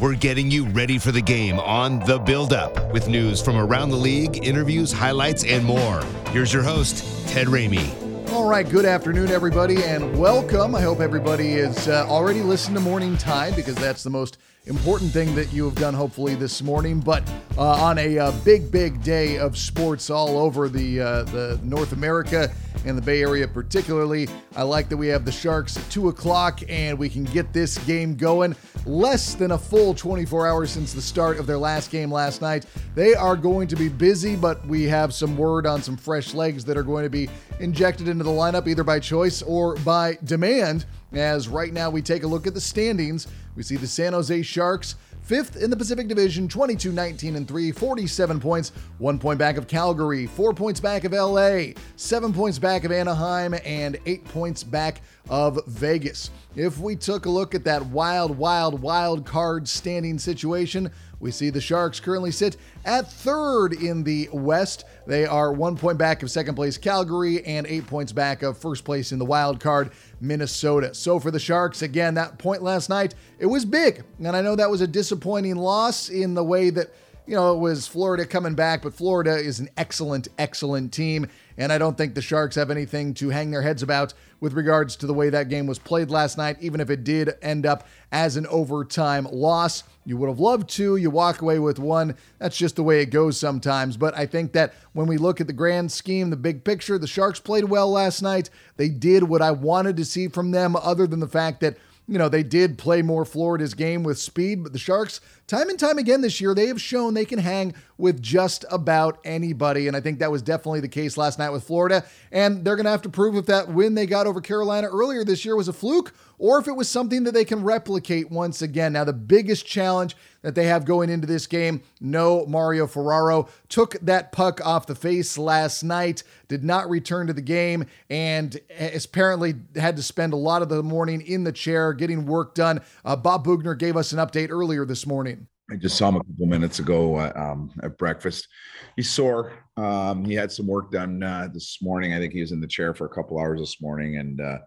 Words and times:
We're 0.00 0.14
getting 0.14 0.48
you 0.48 0.64
ready 0.66 0.96
for 0.96 1.10
the 1.10 1.20
game 1.20 1.58
on 1.58 1.98
The 1.98 2.20
Build 2.20 2.52
Up 2.52 2.92
with 2.92 3.08
news 3.08 3.42
from 3.42 3.56
around 3.56 3.90
the 3.90 3.96
league, 3.96 4.46
interviews, 4.46 4.92
highlights, 4.92 5.42
and 5.42 5.64
more. 5.64 6.04
Here's 6.30 6.52
your 6.52 6.62
host, 6.62 7.28
Ted 7.28 7.48
Ramey. 7.48 8.30
All 8.30 8.48
right, 8.48 8.68
good 8.68 8.84
afternoon, 8.84 9.30
everybody, 9.30 9.82
and 9.82 10.16
welcome. 10.16 10.76
I 10.76 10.82
hope 10.82 11.00
everybody 11.00 11.54
is 11.54 11.88
uh, 11.88 12.06
already 12.08 12.42
listening 12.42 12.76
to 12.76 12.80
Morning 12.80 13.16
Tide 13.16 13.56
because 13.56 13.74
that's 13.74 14.04
the 14.04 14.10
most 14.10 14.38
important 14.66 15.10
thing 15.10 15.34
that 15.34 15.52
you 15.52 15.64
have 15.64 15.74
done, 15.74 15.94
hopefully, 15.94 16.36
this 16.36 16.62
morning. 16.62 17.00
But 17.00 17.28
uh, 17.56 17.62
on 17.62 17.98
a 17.98 18.20
uh, 18.20 18.32
big, 18.44 18.70
big 18.70 19.02
day 19.02 19.38
of 19.38 19.58
sports 19.58 20.10
all 20.10 20.38
over 20.38 20.68
the 20.68 21.00
uh, 21.00 21.22
the 21.24 21.58
North 21.64 21.90
America 21.90 22.52
and 22.88 22.96
the 22.96 23.02
Bay 23.02 23.20
Area, 23.20 23.46
particularly, 23.46 24.28
I 24.56 24.62
like 24.62 24.88
that 24.88 24.96
we 24.96 25.08
have 25.08 25.26
the 25.26 25.32
Sharks 25.32 25.76
at 25.76 25.88
two 25.90 26.08
o'clock 26.08 26.60
and 26.68 26.98
we 26.98 27.10
can 27.10 27.24
get 27.24 27.52
this 27.52 27.76
game 27.84 28.16
going. 28.16 28.56
Less 28.86 29.34
than 29.34 29.50
a 29.50 29.58
full 29.58 29.92
24 29.92 30.48
hours 30.48 30.70
since 30.70 30.94
the 30.94 31.02
start 31.02 31.38
of 31.38 31.46
their 31.46 31.58
last 31.58 31.90
game 31.90 32.10
last 32.10 32.40
night. 32.40 32.64
They 32.94 33.14
are 33.14 33.36
going 33.36 33.68
to 33.68 33.76
be 33.76 33.90
busy, 33.90 34.36
but 34.36 34.66
we 34.66 34.84
have 34.84 35.12
some 35.12 35.36
word 35.36 35.66
on 35.66 35.82
some 35.82 35.98
fresh 35.98 36.32
legs 36.32 36.64
that 36.64 36.78
are 36.78 36.82
going 36.82 37.04
to 37.04 37.10
be 37.10 37.28
injected 37.60 38.08
into 38.08 38.24
the 38.24 38.30
lineup 38.30 38.66
either 38.66 38.84
by 38.84 39.00
choice 39.00 39.42
or 39.42 39.76
by 39.76 40.16
demand. 40.24 40.86
As 41.12 41.46
right 41.46 41.72
now 41.72 41.90
we 41.90 42.00
take 42.00 42.22
a 42.22 42.26
look 42.26 42.46
at 42.46 42.54
the 42.54 42.60
standings, 42.60 43.26
we 43.54 43.62
see 43.62 43.76
the 43.76 43.86
San 43.86 44.14
Jose 44.14 44.42
Sharks 44.42 44.94
fifth 45.28 45.56
in 45.56 45.68
the 45.68 45.76
Pacific 45.76 46.08
Division, 46.08 46.48
22 46.48 46.90
19 46.90 47.36
and 47.36 47.46
3, 47.46 47.70
47 47.70 48.40
points, 48.40 48.72
one 48.96 49.18
point 49.18 49.38
back 49.38 49.58
of 49.58 49.68
Calgary, 49.68 50.26
four 50.26 50.54
points 50.54 50.80
back 50.80 51.04
of 51.04 51.12
LA, 51.12 51.74
seven 51.96 52.32
points 52.32 52.58
back 52.58 52.84
of 52.84 52.90
Anaheim, 52.90 53.54
and 53.62 53.98
eight 54.06 54.24
points 54.24 54.64
back 54.64 55.02
of 55.28 55.60
Vegas. 55.66 56.30
If 56.56 56.78
we 56.78 56.96
took 56.96 57.26
a 57.26 57.30
look 57.30 57.54
at 57.54 57.62
that 57.64 57.84
wild, 57.86 58.38
wild, 58.38 58.80
wild 58.80 59.26
card 59.26 59.68
standing 59.68 60.18
situation, 60.18 60.90
we 61.20 61.30
see 61.30 61.50
the 61.50 61.60
Sharks 61.60 62.00
currently 62.00 62.30
sit 62.30 62.56
at 62.84 63.10
third 63.10 63.72
in 63.72 64.04
the 64.04 64.28
West. 64.32 64.84
They 65.06 65.26
are 65.26 65.52
one 65.52 65.76
point 65.76 65.98
back 65.98 66.22
of 66.22 66.30
second 66.30 66.54
place 66.54 66.78
Calgary 66.78 67.44
and 67.44 67.66
eight 67.66 67.86
points 67.86 68.12
back 68.12 68.42
of 68.42 68.56
first 68.56 68.84
place 68.84 69.10
in 69.10 69.18
the 69.18 69.24
wild 69.24 69.60
card 69.60 69.90
Minnesota. 70.20 70.94
So 70.94 71.18
for 71.18 71.30
the 71.30 71.40
Sharks, 71.40 71.82
again, 71.82 72.14
that 72.14 72.38
point 72.38 72.62
last 72.62 72.88
night, 72.88 73.14
it 73.38 73.46
was 73.46 73.64
big. 73.64 74.04
And 74.18 74.36
I 74.36 74.42
know 74.42 74.56
that 74.56 74.70
was 74.70 74.80
a 74.80 74.86
disappointing 74.86 75.56
loss 75.56 76.08
in 76.08 76.34
the 76.34 76.44
way 76.44 76.70
that, 76.70 76.94
you 77.26 77.34
know, 77.34 77.52
it 77.52 77.58
was 77.58 77.86
Florida 77.86 78.24
coming 78.24 78.54
back, 78.54 78.82
but 78.82 78.94
Florida 78.94 79.36
is 79.36 79.60
an 79.60 79.68
excellent, 79.76 80.28
excellent 80.38 80.92
team. 80.92 81.26
And 81.58 81.72
I 81.72 81.78
don't 81.78 81.98
think 81.98 82.14
the 82.14 82.22
Sharks 82.22 82.54
have 82.54 82.70
anything 82.70 83.12
to 83.14 83.30
hang 83.30 83.50
their 83.50 83.62
heads 83.62 83.82
about 83.82 84.14
with 84.40 84.52
regards 84.52 84.94
to 84.96 85.06
the 85.06 85.12
way 85.12 85.28
that 85.28 85.48
game 85.48 85.66
was 85.66 85.80
played 85.80 86.08
last 86.08 86.38
night, 86.38 86.56
even 86.60 86.80
if 86.80 86.88
it 86.88 87.02
did 87.02 87.34
end 87.42 87.66
up 87.66 87.86
as 88.12 88.36
an 88.36 88.46
overtime 88.46 89.26
loss. 89.30 89.82
You 90.04 90.16
would 90.16 90.28
have 90.28 90.38
loved 90.38 90.70
two. 90.70 90.96
You 90.96 91.10
walk 91.10 91.42
away 91.42 91.58
with 91.58 91.80
one. 91.80 92.14
That's 92.38 92.56
just 92.56 92.76
the 92.76 92.84
way 92.84 93.02
it 93.02 93.06
goes 93.06 93.38
sometimes. 93.38 93.96
But 93.96 94.16
I 94.16 94.24
think 94.24 94.52
that 94.52 94.72
when 94.92 95.08
we 95.08 95.18
look 95.18 95.40
at 95.40 95.48
the 95.48 95.52
grand 95.52 95.90
scheme, 95.90 96.30
the 96.30 96.36
big 96.36 96.62
picture, 96.62 96.96
the 96.96 97.08
Sharks 97.08 97.40
played 97.40 97.64
well 97.64 97.90
last 97.90 98.22
night. 98.22 98.50
They 98.76 98.88
did 98.88 99.24
what 99.24 99.42
I 99.42 99.50
wanted 99.50 99.96
to 99.96 100.04
see 100.04 100.28
from 100.28 100.52
them, 100.52 100.76
other 100.76 101.08
than 101.08 101.20
the 101.20 101.26
fact 101.26 101.60
that 101.60 101.76
you 102.08 102.16
know, 102.16 102.30
they 102.30 102.42
did 102.42 102.78
play 102.78 103.02
more 103.02 103.26
Florida's 103.26 103.74
game 103.74 104.02
with 104.02 104.18
speed, 104.18 104.62
but 104.62 104.72
the 104.72 104.78
Sharks, 104.78 105.20
time 105.46 105.68
and 105.68 105.78
time 105.78 105.98
again 105.98 106.22
this 106.22 106.40
year, 106.40 106.54
they 106.54 106.68
have 106.68 106.80
shown 106.80 107.12
they 107.12 107.26
can 107.26 107.38
hang 107.38 107.74
with 107.98 108.22
just 108.22 108.64
about 108.70 109.20
anybody. 109.24 109.88
And 109.88 109.96
I 109.96 110.00
think 110.00 110.18
that 110.20 110.30
was 110.30 110.40
definitely 110.40 110.80
the 110.80 110.88
case 110.88 111.18
last 111.18 111.38
night 111.38 111.50
with 111.50 111.64
Florida. 111.64 112.04
And 112.32 112.64
they're 112.64 112.76
going 112.76 112.86
to 112.86 112.90
have 112.90 113.02
to 113.02 113.10
prove 113.10 113.36
if 113.36 113.44
that 113.46 113.68
win 113.68 113.94
they 113.94 114.06
got 114.06 114.26
over 114.26 114.40
Carolina 114.40 114.88
earlier 114.88 115.22
this 115.22 115.44
year 115.44 115.54
was 115.54 115.68
a 115.68 115.72
fluke 115.72 116.14
or 116.38 116.58
if 116.58 116.66
it 116.66 116.76
was 116.76 116.88
something 116.88 117.24
that 117.24 117.34
they 117.34 117.44
can 117.44 117.62
replicate 117.62 118.30
once 118.30 118.62
again. 118.62 118.94
Now, 118.94 119.04
the 119.04 119.12
biggest 119.12 119.66
challenge 119.66 120.16
that 120.48 120.54
they 120.54 120.64
have 120.64 120.86
going 120.86 121.10
into 121.10 121.26
this 121.26 121.46
game, 121.46 121.82
no 122.00 122.46
Mario 122.46 122.86
Ferraro 122.86 123.50
took 123.68 124.00
that 124.00 124.32
puck 124.32 124.64
off 124.64 124.86
the 124.86 124.94
face 124.94 125.36
last 125.36 125.82
night, 125.82 126.22
did 126.48 126.64
not 126.64 126.88
return 126.88 127.26
to 127.26 127.34
the 127.34 127.42
game, 127.42 127.84
and 128.08 128.58
apparently 128.94 129.56
had 129.76 129.94
to 129.96 130.02
spend 130.02 130.32
a 130.32 130.36
lot 130.36 130.62
of 130.62 130.70
the 130.70 130.82
morning 130.82 131.20
in 131.20 131.44
the 131.44 131.52
chair 131.52 131.92
getting 131.92 132.24
work 132.24 132.54
done. 132.54 132.80
Uh, 133.04 133.14
Bob 133.14 133.44
Boughner 133.44 133.78
gave 133.78 133.94
us 133.94 134.12
an 134.12 134.18
update 134.20 134.48
earlier 134.48 134.86
this 134.86 135.06
morning. 135.06 135.46
I 135.70 135.76
just 135.76 135.98
saw 135.98 136.08
him 136.08 136.16
a 136.16 136.24
couple 136.24 136.46
minutes 136.46 136.78
ago 136.78 137.16
uh, 137.16 137.32
um, 137.36 137.70
at 137.82 137.98
breakfast. 137.98 138.48
He's 138.96 139.10
sore. 139.10 139.52
Um, 139.76 140.24
he 140.24 140.32
had 140.32 140.50
some 140.50 140.66
work 140.66 140.90
done 140.90 141.22
uh, 141.22 141.48
this 141.52 141.82
morning. 141.82 142.14
I 142.14 142.18
think 142.18 142.32
he 142.32 142.40
was 142.40 142.52
in 142.52 142.60
the 142.62 142.66
chair 142.66 142.94
for 142.94 143.04
a 143.04 143.10
couple 143.10 143.38
hours 143.38 143.60
this 143.60 143.82
morning, 143.82 144.16
and 144.16 144.40
uh, 144.40 144.58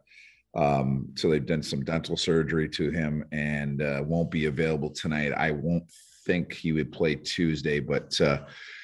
um, 0.53 1.07
so 1.15 1.29
they've 1.29 1.45
done 1.45 1.63
some 1.63 1.83
dental 1.83 2.17
surgery 2.17 2.67
to 2.69 2.91
him, 2.91 3.25
and 3.31 3.81
uh, 3.81 4.03
won't 4.05 4.31
be 4.31 4.45
available 4.45 4.89
tonight. 4.89 5.31
I 5.31 5.51
won't 5.51 5.85
think 6.25 6.53
he 6.53 6.71
would 6.71 6.91
play 6.91 7.15
Tuesday, 7.15 7.79
but 7.79 8.19
uh, 8.19 8.41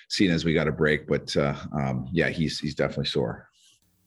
seeing 0.09 0.31
as 0.31 0.45
we 0.45 0.53
got 0.53 0.67
a 0.67 0.72
break, 0.72 1.07
but 1.07 1.35
uh, 1.35 1.56
um, 1.73 2.07
yeah, 2.11 2.29
he's 2.29 2.59
he's 2.59 2.75
definitely 2.75 3.06
sore. 3.06 3.50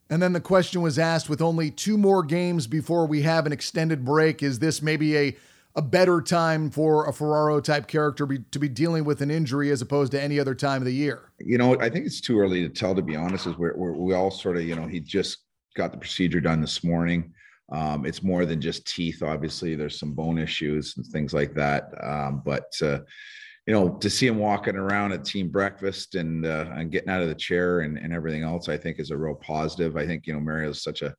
And 0.08 0.20
then 0.20 0.32
the 0.32 0.40
question 0.40 0.80
was 0.80 0.98
asked: 0.98 1.28
with 1.28 1.42
only 1.42 1.70
two 1.70 1.98
more 1.98 2.22
games 2.22 2.66
before 2.66 3.06
we 3.06 3.22
have 3.22 3.46
an 3.46 3.52
extended 3.52 4.04
break, 4.04 4.42
is 4.42 4.58
this 4.58 4.80
maybe 4.80 5.16
a 5.16 5.36
a 5.76 5.82
better 5.82 6.20
time 6.20 6.68
for 6.68 7.08
a 7.08 7.12
Ferraro 7.12 7.60
type 7.60 7.86
character 7.86 8.26
be, 8.26 8.40
to 8.50 8.58
be 8.58 8.68
dealing 8.68 9.04
with 9.04 9.20
an 9.20 9.30
injury 9.30 9.70
as 9.70 9.80
opposed 9.80 10.10
to 10.12 10.20
any 10.20 10.40
other 10.40 10.54
time 10.54 10.82
of 10.82 10.86
the 10.86 10.92
year? 10.92 11.30
You 11.38 11.58
know, 11.58 11.78
I 11.80 11.88
think 11.88 12.06
it's 12.06 12.20
too 12.20 12.40
early 12.40 12.62
to 12.62 12.68
tell. 12.68 12.94
To 12.94 13.02
be 13.02 13.16
honest, 13.16 13.46
is 13.46 13.56
where 13.56 13.74
we 13.76 14.14
all 14.14 14.30
sort 14.30 14.56
of, 14.56 14.64
you 14.64 14.74
know, 14.74 14.86
he 14.86 14.98
just 14.98 15.38
got 15.76 15.92
the 15.92 15.98
procedure 15.98 16.40
done 16.40 16.60
this 16.60 16.82
morning. 16.82 17.32
Um, 17.72 18.04
it's 18.04 18.22
more 18.22 18.46
than 18.46 18.60
just 18.60 18.86
teeth. 18.86 19.22
Obviously, 19.22 19.74
there's 19.74 19.98
some 19.98 20.12
bone 20.12 20.38
issues 20.38 20.96
and 20.96 21.06
things 21.06 21.32
like 21.32 21.54
that. 21.54 21.84
Um, 22.02 22.42
but 22.44 22.72
uh, 22.82 23.00
you 23.66 23.74
know, 23.74 23.90
to 23.90 24.10
see 24.10 24.26
him 24.26 24.38
walking 24.38 24.76
around 24.76 25.12
at 25.12 25.24
team 25.24 25.48
breakfast 25.48 26.14
and 26.14 26.44
uh, 26.44 26.66
and 26.72 26.90
getting 26.90 27.10
out 27.10 27.22
of 27.22 27.28
the 27.28 27.34
chair 27.34 27.80
and, 27.80 27.98
and 27.98 28.12
everything 28.12 28.42
else, 28.42 28.68
I 28.68 28.76
think 28.76 28.98
is 28.98 29.10
a 29.10 29.16
real 29.16 29.36
positive. 29.36 29.96
I 29.96 30.06
think 30.06 30.26
you 30.26 30.32
know 30.32 30.40
Mario's 30.40 30.82
such 30.82 31.02
a 31.02 31.14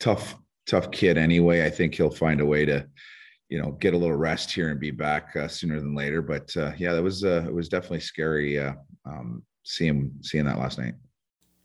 tough 0.00 0.36
tough 0.66 0.90
kid 0.90 1.16
anyway. 1.16 1.64
I 1.64 1.70
think 1.70 1.94
he'll 1.94 2.10
find 2.10 2.40
a 2.40 2.46
way 2.46 2.66
to 2.66 2.86
you 3.48 3.62
know 3.62 3.72
get 3.72 3.94
a 3.94 3.96
little 3.96 4.16
rest 4.16 4.52
here 4.52 4.68
and 4.68 4.80
be 4.80 4.90
back 4.90 5.34
uh, 5.36 5.48
sooner 5.48 5.80
than 5.80 5.94
later. 5.94 6.20
But 6.20 6.54
uh, 6.56 6.72
yeah, 6.76 6.92
that 6.92 7.02
was 7.02 7.24
uh, 7.24 7.44
it 7.46 7.54
was 7.54 7.68
definitely 7.68 8.00
scary 8.00 8.58
uh, 8.58 8.74
um, 9.06 9.42
seeing 9.62 10.12
seeing 10.22 10.44
that 10.44 10.58
last 10.58 10.78
night. 10.78 10.94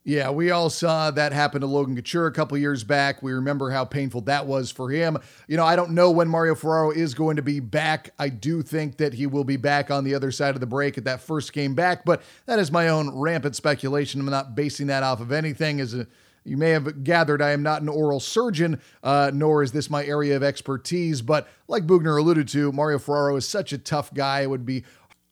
Yeah, 0.04 0.32
we 0.32 0.50
all 0.50 0.72
saw 0.72 1.12
that 1.12 1.32
happen 1.32 1.62
to 1.62 1.68
Logan 1.68 1.96
Couture 1.96 2.26
a 2.26 2.32
couple 2.32 2.58
years 2.58 2.84
back. 2.84 3.22
We 3.22 3.34
remember 3.34 3.70
how 3.70 3.86
painful 3.86 4.22
that 4.22 4.48
was 4.48 4.72
for 4.72 4.90
him. 4.90 5.20
You 5.48 5.58
know, 5.58 5.66
I 5.66 5.76
don't 5.76 5.92
know 5.92 6.10
when 6.10 6.28
Mario 6.28 6.56
Ferraro 6.56 6.90
is 6.90 7.14
going 7.14 7.36
to 7.36 7.44
be 7.44 7.60
back. 7.60 8.12
I 8.18 8.30
do 8.30 8.64
think 8.64 8.98
that 8.98 9.14
he 9.14 9.28
will 9.28 9.44
be 9.44 9.58
back 9.58 9.92
on 9.92 10.04
the 10.04 10.16
other 10.16 10.32
side 10.32 10.56
of 10.56 10.60
the 10.60 10.66
break 10.66 10.98
at 10.98 11.04
that 11.04 11.22
first 11.22 11.54
game 11.54 11.76
back, 11.76 12.04
but 12.04 12.24
that 12.48 12.58
is 12.58 12.72
my 12.72 12.88
own 12.88 13.16
rampant 13.16 13.56
speculation. 13.56 14.20
I'm 14.22 14.26
not 14.26 14.56
basing 14.56 14.88
that 14.88 15.04
off 15.04 15.22
of 15.22 15.32
anything. 15.32 15.80
As 15.80 15.94
a, 15.94 16.08
you 16.44 16.58
may 16.58 16.72
have 16.72 17.04
gathered, 17.04 17.40
I 17.40 17.52
am 17.52 17.62
not 17.62 17.84
an 17.84 17.90
oral 17.90 18.20
surgeon, 18.20 18.82
uh, 19.04 19.30
nor 19.32 19.62
is 19.62 19.72
this 19.72 19.92
my 19.92 20.04
area 20.04 20.36
of 20.36 20.42
expertise. 20.42 21.22
But 21.22 21.48
like 21.68 21.86
Boughner 21.86 22.18
alluded 22.18 22.48
to, 22.50 22.72
Mario 22.72 22.98
Ferraro 22.98 23.36
is 23.36 23.48
such 23.48 23.72
a 23.72 23.78
tough 23.78 24.12
guy. 24.16 24.42
It 24.42 24.50
would 24.50 24.66
be 24.66 24.84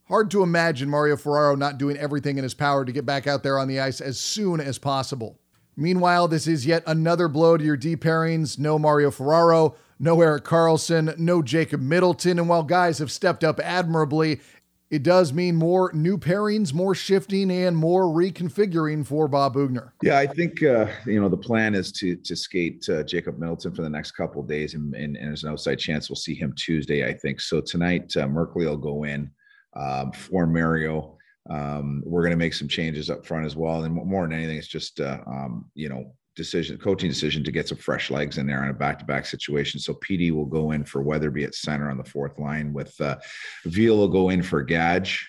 Hard 0.09 0.31
to 0.31 0.41
imagine 0.41 0.89
Mario 0.89 1.15
Ferraro 1.15 1.55
not 1.55 1.77
doing 1.77 1.95
everything 1.95 2.39
in 2.39 2.43
his 2.43 2.55
power 2.55 2.83
to 2.83 2.91
get 2.91 3.05
back 3.05 3.27
out 3.27 3.43
there 3.43 3.59
on 3.59 3.67
the 3.67 3.79
ice 3.79 4.01
as 4.01 4.19
soon 4.19 4.59
as 4.59 4.79
possible. 4.79 5.39
Meanwhile, 5.77 6.29
this 6.29 6.47
is 6.47 6.65
yet 6.65 6.81
another 6.87 7.27
blow 7.27 7.57
to 7.57 7.63
your 7.63 7.77
D 7.77 7.95
pairings. 7.95 8.57
No 8.57 8.79
Mario 8.79 9.11
Ferraro, 9.11 9.75
no 9.99 10.19
Erik 10.19 10.45
Karlsson, 10.45 11.15
no 11.19 11.43
Jacob 11.43 11.79
Middleton. 11.79 12.39
And 12.39 12.49
while 12.49 12.63
guys 12.63 12.97
have 12.97 13.11
stepped 13.11 13.43
up 13.43 13.59
admirably, 13.59 14.41
it 14.89 15.03
does 15.03 15.31
mean 15.31 15.55
more 15.55 15.91
new 15.93 16.17
pairings, 16.17 16.73
more 16.73 16.95
shifting, 16.95 17.51
and 17.51 17.77
more 17.77 18.05
reconfiguring 18.05 19.05
for 19.05 19.27
Bob 19.27 19.53
Boughner. 19.53 19.91
Yeah, 20.01 20.17
I 20.17 20.25
think 20.25 20.63
uh, 20.63 20.87
you 21.05 21.21
know 21.21 21.29
the 21.29 21.37
plan 21.37 21.75
is 21.75 21.91
to 21.93 22.15
to 22.15 22.35
skate 22.35 22.89
uh, 22.89 23.03
Jacob 23.03 23.37
Middleton 23.37 23.75
for 23.75 23.83
the 23.83 23.89
next 23.91 24.13
couple 24.13 24.41
days, 24.41 24.73
and, 24.73 24.91
and, 24.95 25.15
and, 25.15 25.27
there's 25.27 25.43
an 25.43 25.51
outside 25.51 25.77
chance 25.77 26.09
we'll 26.09 26.15
see 26.15 26.33
him 26.33 26.51
Tuesday. 26.57 27.07
I 27.07 27.13
think 27.13 27.39
so. 27.39 27.61
Tonight, 27.61 28.11
uh, 28.17 28.25
Merkley 28.25 28.65
will 28.65 28.75
go 28.75 29.03
in 29.03 29.29
um, 29.73 30.11
for 30.11 30.45
Mario. 30.47 31.17
Um, 31.49 32.03
we're 32.05 32.21
going 32.21 32.31
to 32.31 32.37
make 32.37 32.53
some 32.53 32.67
changes 32.67 33.09
up 33.09 33.25
front 33.25 33.45
as 33.45 33.55
well. 33.55 33.83
And 33.83 33.93
more 33.93 34.23
than 34.23 34.37
anything, 34.37 34.57
it's 34.57 34.67
just, 34.67 34.99
uh, 34.99 35.19
um, 35.25 35.65
you 35.73 35.89
know, 35.89 36.13
decision, 36.35 36.77
coaching 36.77 37.09
decision 37.09 37.43
to 37.43 37.51
get 37.51 37.67
some 37.67 37.77
fresh 37.77 38.11
legs 38.11 38.37
in 38.37 38.45
there 38.45 38.61
on 38.61 38.69
a 38.69 38.73
back-to-back 38.73 39.25
situation. 39.25 39.79
So 39.79 39.95
PD 39.95 40.31
will 40.31 40.45
go 40.45 40.71
in 40.71 40.85
for 40.85 41.01
Weatherby 41.01 41.43
at 41.43 41.55
center 41.55 41.89
on 41.89 41.97
the 41.97 42.03
fourth 42.03 42.37
line 42.37 42.71
with 42.71 42.99
uh, 43.01 43.17
Viel 43.65 43.97
will 43.97 44.07
go 44.07 44.29
in 44.29 44.43
for 44.43 44.61
Gadge. 44.61 45.27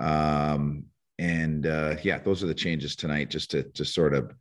Um, 0.00 0.84
and 1.18 1.66
uh, 1.66 1.96
yeah, 2.02 2.18
those 2.18 2.42
are 2.42 2.46
the 2.46 2.54
changes 2.54 2.96
tonight, 2.96 3.30
just 3.30 3.50
to 3.52 3.62
to 3.62 3.84
sort 3.84 4.14
of 4.14 4.34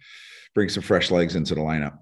bring 0.56 0.70
some 0.70 0.84
fresh 0.84 1.12
legs 1.12 1.36
into 1.36 1.56
the 1.56 1.62
lineup. 1.62 1.98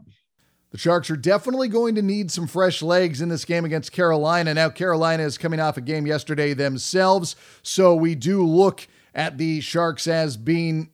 The 0.71 0.77
Sharks 0.77 1.09
are 1.11 1.17
definitely 1.17 1.67
going 1.67 1.95
to 1.95 2.01
need 2.01 2.31
some 2.31 2.47
fresh 2.47 2.81
legs 2.81 3.19
in 3.19 3.27
this 3.27 3.43
game 3.43 3.65
against 3.65 3.91
Carolina. 3.91 4.53
Now, 4.53 4.69
Carolina 4.69 5.23
is 5.23 5.37
coming 5.37 5.59
off 5.59 5.75
a 5.75 5.81
game 5.81 6.07
yesterday 6.07 6.53
themselves, 6.53 7.35
so 7.61 7.93
we 7.93 8.15
do 8.15 8.45
look 8.45 8.87
at 9.13 9.37
the 9.37 9.59
Sharks 9.59 10.07
as 10.07 10.37
being 10.37 10.89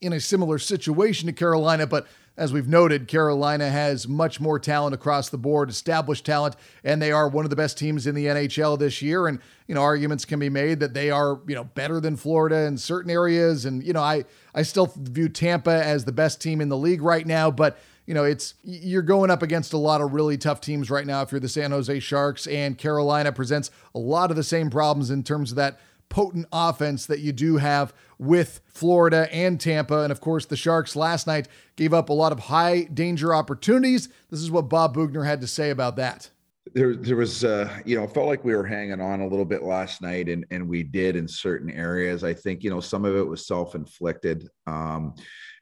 in 0.00 0.12
a 0.12 0.20
similar 0.20 0.58
situation 0.58 1.26
to 1.26 1.32
Carolina, 1.32 1.88
but 1.88 2.06
as 2.36 2.52
we've 2.52 2.66
noted, 2.66 3.06
Carolina 3.06 3.70
has 3.70 4.08
much 4.08 4.40
more 4.40 4.58
talent 4.58 4.92
across 4.92 5.28
the 5.28 5.38
board, 5.38 5.70
established 5.70 6.26
talent, 6.26 6.56
and 6.82 7.00
they 7.00 7.12
are 7.12 7.28
one 7.28 7.44
of 7.44 7.50
the 7.50 7.56
best 7.56 7.78
teams 7.78 8.08
in 8.08 8.14
the 8.16 8.26
NHL 8.26 8.76
this 8.76 9.00
year. 9.00 9.28
And, 9.28 9.38
you 9.68 9.74
know, 9.74 9.82
arguments 9.82 10.24
can 10.24 10.40
be 10.40 10.48
made 10.48 10.80
that 10.80 10.94
they 10.94 11.10
are, 11.10 11.40
you 11.46 11.54
know, 11.54 11.62
better 11.62 12.00
than 12.00 12.16
Florida 12.16 12.66
in 12.66 12.76
certain 12.76 13.10
areas. 13.10 13.66
And, 13.66 13.84
you 13.84 13.92
know, 13.92 14.02
I, 14.02 14.24
I 14.52 14.62
still 14.62 14.92
view 14.96 15.28
Tampa 15.28 15.84
as 15.84 16.04
the 16.04 16.12
best 16.12 16.40
team 16.40 16.60
in 16.60 16.68
the 16.68 16.76
league 16.76 17.02
right 17.02 17.24
now, 17.24 17.52
but 17.52 17.78
you 18.06 18.14
know, 18.14 18.24
it's 18.24 18.54
you're 18.62 19.02
going 19.02 19.30
up 19.30 19.42
against 19.42 19.72
a 19.72 19.78
lot 19.78 20.00
of 20.00 20.12
really 20.12 20.36
tough 20.36 20.60
teams 20.60 20.90
right 20.90 21.06
now 21.06 21.22
if 21.22 21.32
you're 21.32 21.40
the 21.40 21.48
San 21.48 21.70
Jose 21.70 22.00
Sharks, 22.00 22.46
and 22.46 22.76
Carolina 22.76 23.32
presents 23.32 23.70
a 23.94 23.98
lot 23.98 24.30
of 24.30 24.36
the 24.36 24.42
same 24.42 24.70
problems 24.70 25.10
in 25.10 25.22
terms 25.22 25.50
of 25.50 25.56
that 25.56 25.80
potent 26.08 26.46
offense 26.52 27.06
that 27.06 27.20
you 27.20 27.32
do 27.32 27.56
have 27.56 27.92
with 28.18 28.60
Florida 28.66 29.28
and 29.34 29.60
Tampa. 29.60 30.02
And 30.02 30.12
of 30.12 30.20
course, 30.20 30.46
the 30.46 30.56
Sharks 30.56 30.94
last 30.94 31.26
night 31.26 31.48
gave 31.76 31.94
up 31.94 32.08
a 32.08 32.12
lot 32.12 32.30
of 32.30 32.38
high 32.38 32.82
danger 32.84 33.34
opportunities. 33.34 34.08
This 34.30 34.40
is 34.40 34.50
what 34.50 34.68
Bob 34.68 34.94
Boughner 34.94 35.24
had 35.24 35.40
to 35.40 35.46
say 35.46 35.70
about 35.70 35.96
that. 35.96 36.30
There, 36.72 36.94
there 36.94 37.16
was, 37.16 37.44
uh, 37.44 37.68
you 37.84 37.96
know, 37.96 38.06
felt 38.06 38.26
like 38.26 38.44
we 38.44 38.54
were 38.54 38.64
hanging 38.64 39.00
on 39.00 39.20
a 39.20 39.26
little 39.26 39.44
bit 39.44 39.62
last 39.62 40.00
night, 40.00 40.28
and 40.28 40.46
and 40.50 40.66
we 40.66 40.82
did 40.82 41.14
in 41.14 41.28
certain 41.28 41.70
areas. 41.70 42.24
I 42.24 42.32
think, 42.32 42.64
you 42.64 42.70
know, 42.70 42.80
some 42.80 43.04
of 43.04 43.16
it 43.16 43.26
was 43.26 43.46
self 43.46 43.74
inflicted. 43.74 44.48
Um, 44.66 45.14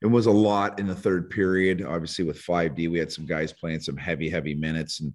it 0.03 0.07
was 0.07 0.27
a 0.27 0.33
lot 0.33 0.79
in 0.79 0.87
the 0.87 0.95
third 0.95 1.31
period. 1.31 1.83
Obviously, 1.83 2.25
with 2.25 2.43
5D, 2.43 2.91
we 2.91 2.99
had 2.99 3.13
some 3.13 3.27
guys 3.27 3.53
playing 3.53 3.81
some 3.81 3.97
heavy, 3.97 4.29
heavy 4.29 4.55
minutes, 4.55 5.01
and 5.01 5.15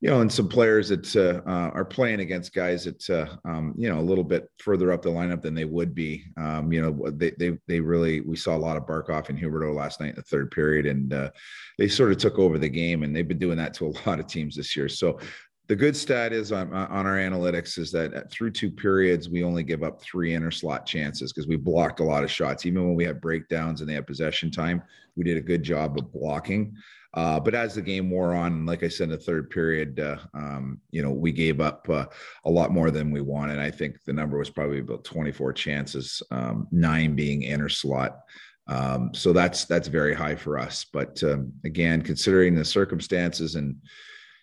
you 0.00 0.10
know, 0.10 0.20
and 0.20 0.32
some 0.32 0.48
players 0.48 0.88
that 0.88 1.14
uh, 1.14 1.48
uh, 1.48 1.70
are 1.74 1.84
playing 1.84 2.18
against 2.18 2.52
guys 2.52 2.84
that 2.84 3.08
uh, 3.08 3.36
um, 3.48 3.72
you 3.76 3.88
know 3.88 4.00
a 4.00 4.02
little 4.02 4.24
bit 4.24 4.50
further 4.58 4.90
up 4.90 5.02
the 5.02 5.08
lineup 5.08 5.42
than 5.42 5.54
they 5.54 5.64
would 5.64 5.94
be. 5.94 6.24
Um, 6.36 6.72
you 6.72 6.82
know, 6.82 7.10
they 7.10 7.30
they 7.38 7.56
they 7.68 7.78
really 7.78 8.20
we 8.20 8.36
saw 8.36 8.56
a 8.56 8.58
lot 8.58 8.76
of 8.76 8.84
Barkov 8.84 9.28
and 9.28 9.38
Huberdeau 9.38 9.74
last 9.74 10.00
night 10.00 10.10
in 10.10 10.16
the 10.16 10.22
third 10.22 10.50
period, 10.50 10.86
and 10.86 11.12
uh, 11.12 11.30
they 11.78 11.86
sort 11.86 12.10
of 12.10 12.18
took 12.18 12.38
over 12.38 12.58
the 12.58 12.68
game, 12.68 13.04
and 13.04 13.14
they've 13.14 13.28
been 13.28 13.38
doing 13.38 13.58
that 13.58 13.74
to 13.74 13.86
a 13.86 13.94
lot 14.08 14.18
of 14.18 14.26
teams 14.26 14.56
this 14.56 14.74
year. 14.74 14.88
So 14.88 15.20
the 15.68 15.76
good 15.76 15.96
stat 15.96 16.32
is 16.32 16.52
on, 16.52 16.72
on 16.72 17.06
our 17.06 17.16
analytics 17.16 17.78
is 17.78 17.92
that 17.92 18.30
through 18.30 18.50
two 18.50 18.70
periods 18.70 19.28
we 19.28 19.44
only 19.44 19.62
give 19.62 19.82
up 19.82 20.02
three 20.02 20.34
inner 20.34 20.50
slot 20.50 20.84
chances 20.84 21.32
because 21.32 21.48
we 21.48 21.56
blocked 21.56 22.00
a 22.00 22.04
lot 22.04 22.24
of 22.24 22.30
shots 22.30 22.66
even 22.66 22.84
when 22.84 22.94
we 22.94 23.04
had 23.04 23.20
breakdowns 23.20 23.80
and 23.80 23.88
they 23.88 23.94
had 23.94 24.06
possession 24.06 24.50
time 24.50 24.82
we 25.16 25.24
did 25.24 25.36
a 25.36 25.42
good 25.42 25.62
job 25.62 25.96
of 25.98 26.12
blocking 26.12 26.74
uh, 27.14 27.38
but 27.38 27.54
as 27.54 27.74
the 27.74 27.82
game 27.82 28.10
wore 28.10 28.34
on, 28.34 28.64
like 28.64 28.82
I 28.82 28.88
said 28.88 29.04
in 29.04 29.10
the 29.10 29.18
third 29.18 29.50
period, 29.50 30.00
uh, 30.00 30.16
um, 30.32 30.80
you 30.90 31.02
know, 31.02 31.10
we 31.10 31.30
gave 31.30 31.60
up 31.60 31.86
uh, 31.90 32.06
a 32.46 32.50
lot 32.50 32.70
more 32.70 32.90
than 32.90 33.10
we 33.10 33.20
wanted. 33.20 33.58
I 33.58 33.70
think 33.70 34.02
the 34.04 34.14
number 34.14 34.38
was 34.38 34.48
probably 34.48 34.78
about 34.78 35.04
24 35.04 35.52
chances, 35.52 36.22
um, 36.30 36.66
nine 36.70 37.14
being 37.14 37.42
inner 37.42 37.68
slot. 37.68 38.20
Um, 38.66 39.12
so 39.12 39.34
that's 39.34 39.66
that's 39.66 39.88
very 39.88 40.14
high 40.14 40.36
for 40.36 40.58
us. 40.58 40.86
But 40.90 41.22
um, 41.22 41.52
again, 41.64 42.00
considering 42.00 42.54
the 42.54 42.64
circumstances 42.64 43.56
and 43.56 43.76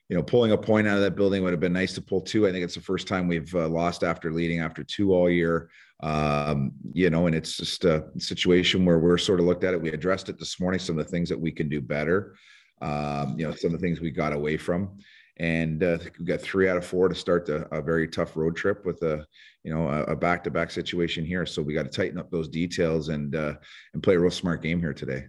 you 0.10 0.16
know, 0.16 0.24
pulling 0.24 0.52
a 0.52 0.58
point 0.58 0.88
out 0.88 0.98
of 0.98 1.04
that 1.04 1.16
building 1.16 1.44
would 1.44 1.54
have 1.54 1.60
been 1.60 1.72
nice 1.74 1.94
to 1.94 2.02
pull 2.02 2.22
two. 2.22 2.48
I 2.48 2.52
think 2.52 2.64
it's 2.64 2.76
the 2.76 2.82
first 2.82 3.08
time 3.08 3.28
we've 3.28 3.54
uh, 3.56 3.70
lost 3.70 4.04
after 4.04 4.34
leading 4.34 4.60
after 4.60 4.84
two 4.84 5.14
all 5.14 5.30
year. 5.30 5.70
Um, 6.02 6.72
you 6.94 7.10
know, 7.10 7.28
and 7.28 7.36
it's 7.36 7.58
just 7.58 7.86
a 7.86 8.06
situation 8.18 8.86
where 8.86 9.00
we're 9.00 9.18
sort 9.18 9.40
of 9.40 9.46
looked 9.46 9.64
at 9.64 9.74
it. 9.74 9.82
We 9.82 9.92
addressed 9.92 10.30
it 10.30 10.40
this 10.40 10.60
morning, 10.60 10.80
some 10.80 10.98
of 10.98 11.06
the 11.06 11.12
things 11.12 11.30
that 11.30 11.40
we 11.40 11.52
can 11.52 11.70
do 11.70 11.80
better 11.80 12.36
um, 12.82 13.36
you 13.38 13.46
know, 13.46 13.54
some 13.54 13.74
of 13.74 13.80
the 13.80 13.86
things 13.86 14.00
we 14.00 14.12
got 14.12 14.34
away 14.34 14.58
from. 14.58 14.98
And 15.38 15.84
uh, 15.84 16.00
we 16.20 16.26
got 16.26 16.42
three 16.42 16.68
out 16.68 16.78
of 16.78 16.86
four 16.86 17.08
to 17.08 17.16
start 17.16 17.46
the, 17.46 17.66
a 17.74 17.82
very 17.82 18.08
tough 18.08 18.36
road 18.36 18.58
trip 18.58 18.86
with 18.86 19.02
a, 19.04 19.26
you 19.64 19.74
know, 19.74 19.88
a 19.88 20.16
back 20.16 20.44
to 20.44 20.52
back 20.52 20.70
situation 20.70 21.26
here. 21.26 21.46
So 21.46 21.62
we 21.62 21.74
got 21.74 21.84
to 21.84 21.90
tighten 21.90 22.20
up 22.20 22.30
those 22.30 22.50
details 22.50 23.08
and 23.08 23.36
uh, 23.36 23.54
and 23.94 24.04
play 24.04 24.16
a 24.16 24.20
real 24.20 24.32
smart 24.32 24.62
game 24.62 24.82
here 24.82 24.94
today. 24.94 25.28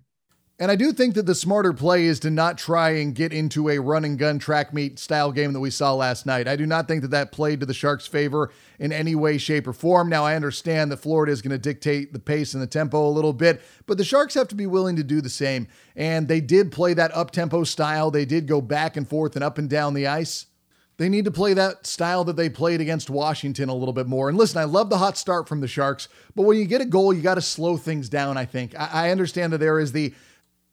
And 0.61 0.71
I 0.71 0.77
do 0.77 0.93
think 0.93 1.15
that 1.15 1.25
the 1.25 1.35
smarter 1.35 1.73
play 1.73 2.05
is 2.05 2.21
to 2.21 2.29
not 2.29 2.59
try 2.59 2.91
and 2.91 3.15
get 3.15 3.33
into 3.33 3.71
a 3.71 3.79
run 3.79 4.05
and 4.05 4.19
gun 4.19 4.39
track 4.39 4.75
meet 4.75 4.99
style 4.99 5.33
game 5.33 5.55
that 5.55 5.61
we 5.61 5.71
saw 5.71 5.95
last 5.95 6.27
night. 6.27 6.47
I 6.47 6.55
do 6.55 6.67
not 6.67 6.87
think 6.87 7.01
that 7.01 7.12
that 7.12 7.33
played 7.33 7.61
to 7.61 7.67
the 7.67 7.73
Sharks' 7.73 8.07
favor 8.07 8.53
in 8.79 8.93
any 8.93 9.15
way, 9.15 9.39
shape, 9.39 9.67
or 9.67 9.73
form. 9.73 10.11
Now, 10.11 10.27
I 10.27 10.37
understand 10.37 10.93
that 10.93 10.99
Florida 10.99 11.33
is 11.33 11.41
going 11.41 11.53
to 11.53 11.59
dictate 11.59 12.12
the 12.12 12.19
pace 12.19 12.53
and 12.53 12.62
the 12.62 12.67
tempo 12.67 13.09
a 13.09 13.09
little 13.09 13.33
bit, 13.33 13.62
but 13.87 13.97
the 13.97 14.05
Sharks 14.05 14.35
have 14.35 14.49
to 14.49 14.55
be 14.55 14.67
willing 14.67 14.97
to 14.97 15.03
do 15.03 15.23
the 15.23 15.31
same. 15.31 15.67
And 15.97 16.29
they 16.29 16.43
did 16.43 16.71
play 16.71 16.93
that 16.93 17.17
up 17.17 17.31
tempo 17.31 17.65
style. 17.65 18.11
They 18.11 18.27
did 18.27 18.47
go 18.47 18.61
back 18.61 18.99
and 18.99 19.09
forth 19.09 19.37
and 19.37 19.43
up 19.43 19.57
and 19.57 19.71
down 19.71 19.95
the 19.95 20.09
ice. 20.09 20.45
They 21.01 21.09
need 21.09 21.25
to 21.25 21.31
play 21.31 21.55
that 21.55 21.87
style 21.87 22.25
that 22.25 22.37
they 22.37 22.51
played 22.51 22.83
against 22.83 23.09
Washington 23.09 23.71
a 23.71 23.75
little 23.75 23.95
bit 23.95 24.07
more. 24.07 24.29
And 24.29 24.37
listen, 24.37 24.59
I 24.59 24.65
love 24.65 24.91
the 24.91 24.99
hot 24.99 25.17
start 25.17 25.49
from 25.49 25.62
the 25.62 25.67
Sharks, 25.67 26.09
but 26.35 26.43
when 26.43 26.59
you 26.59 26.67
get 26.67 26.83
a 26.83 26.85
goal, 26.85 27.15
you 27.15 27.23
got 27.23 27.37
to 27.37 27.41
slow 27.41 27.79
things 27.79 28.11
down, 28.11 28.37
I 28.37 28.45
think. 28.45 28.79
I, 28.79 29.11
understand 29.11 29.55
that 29.55 29.59
there 29.61 29.81
is 29.81 29.93
the 29.93 30.12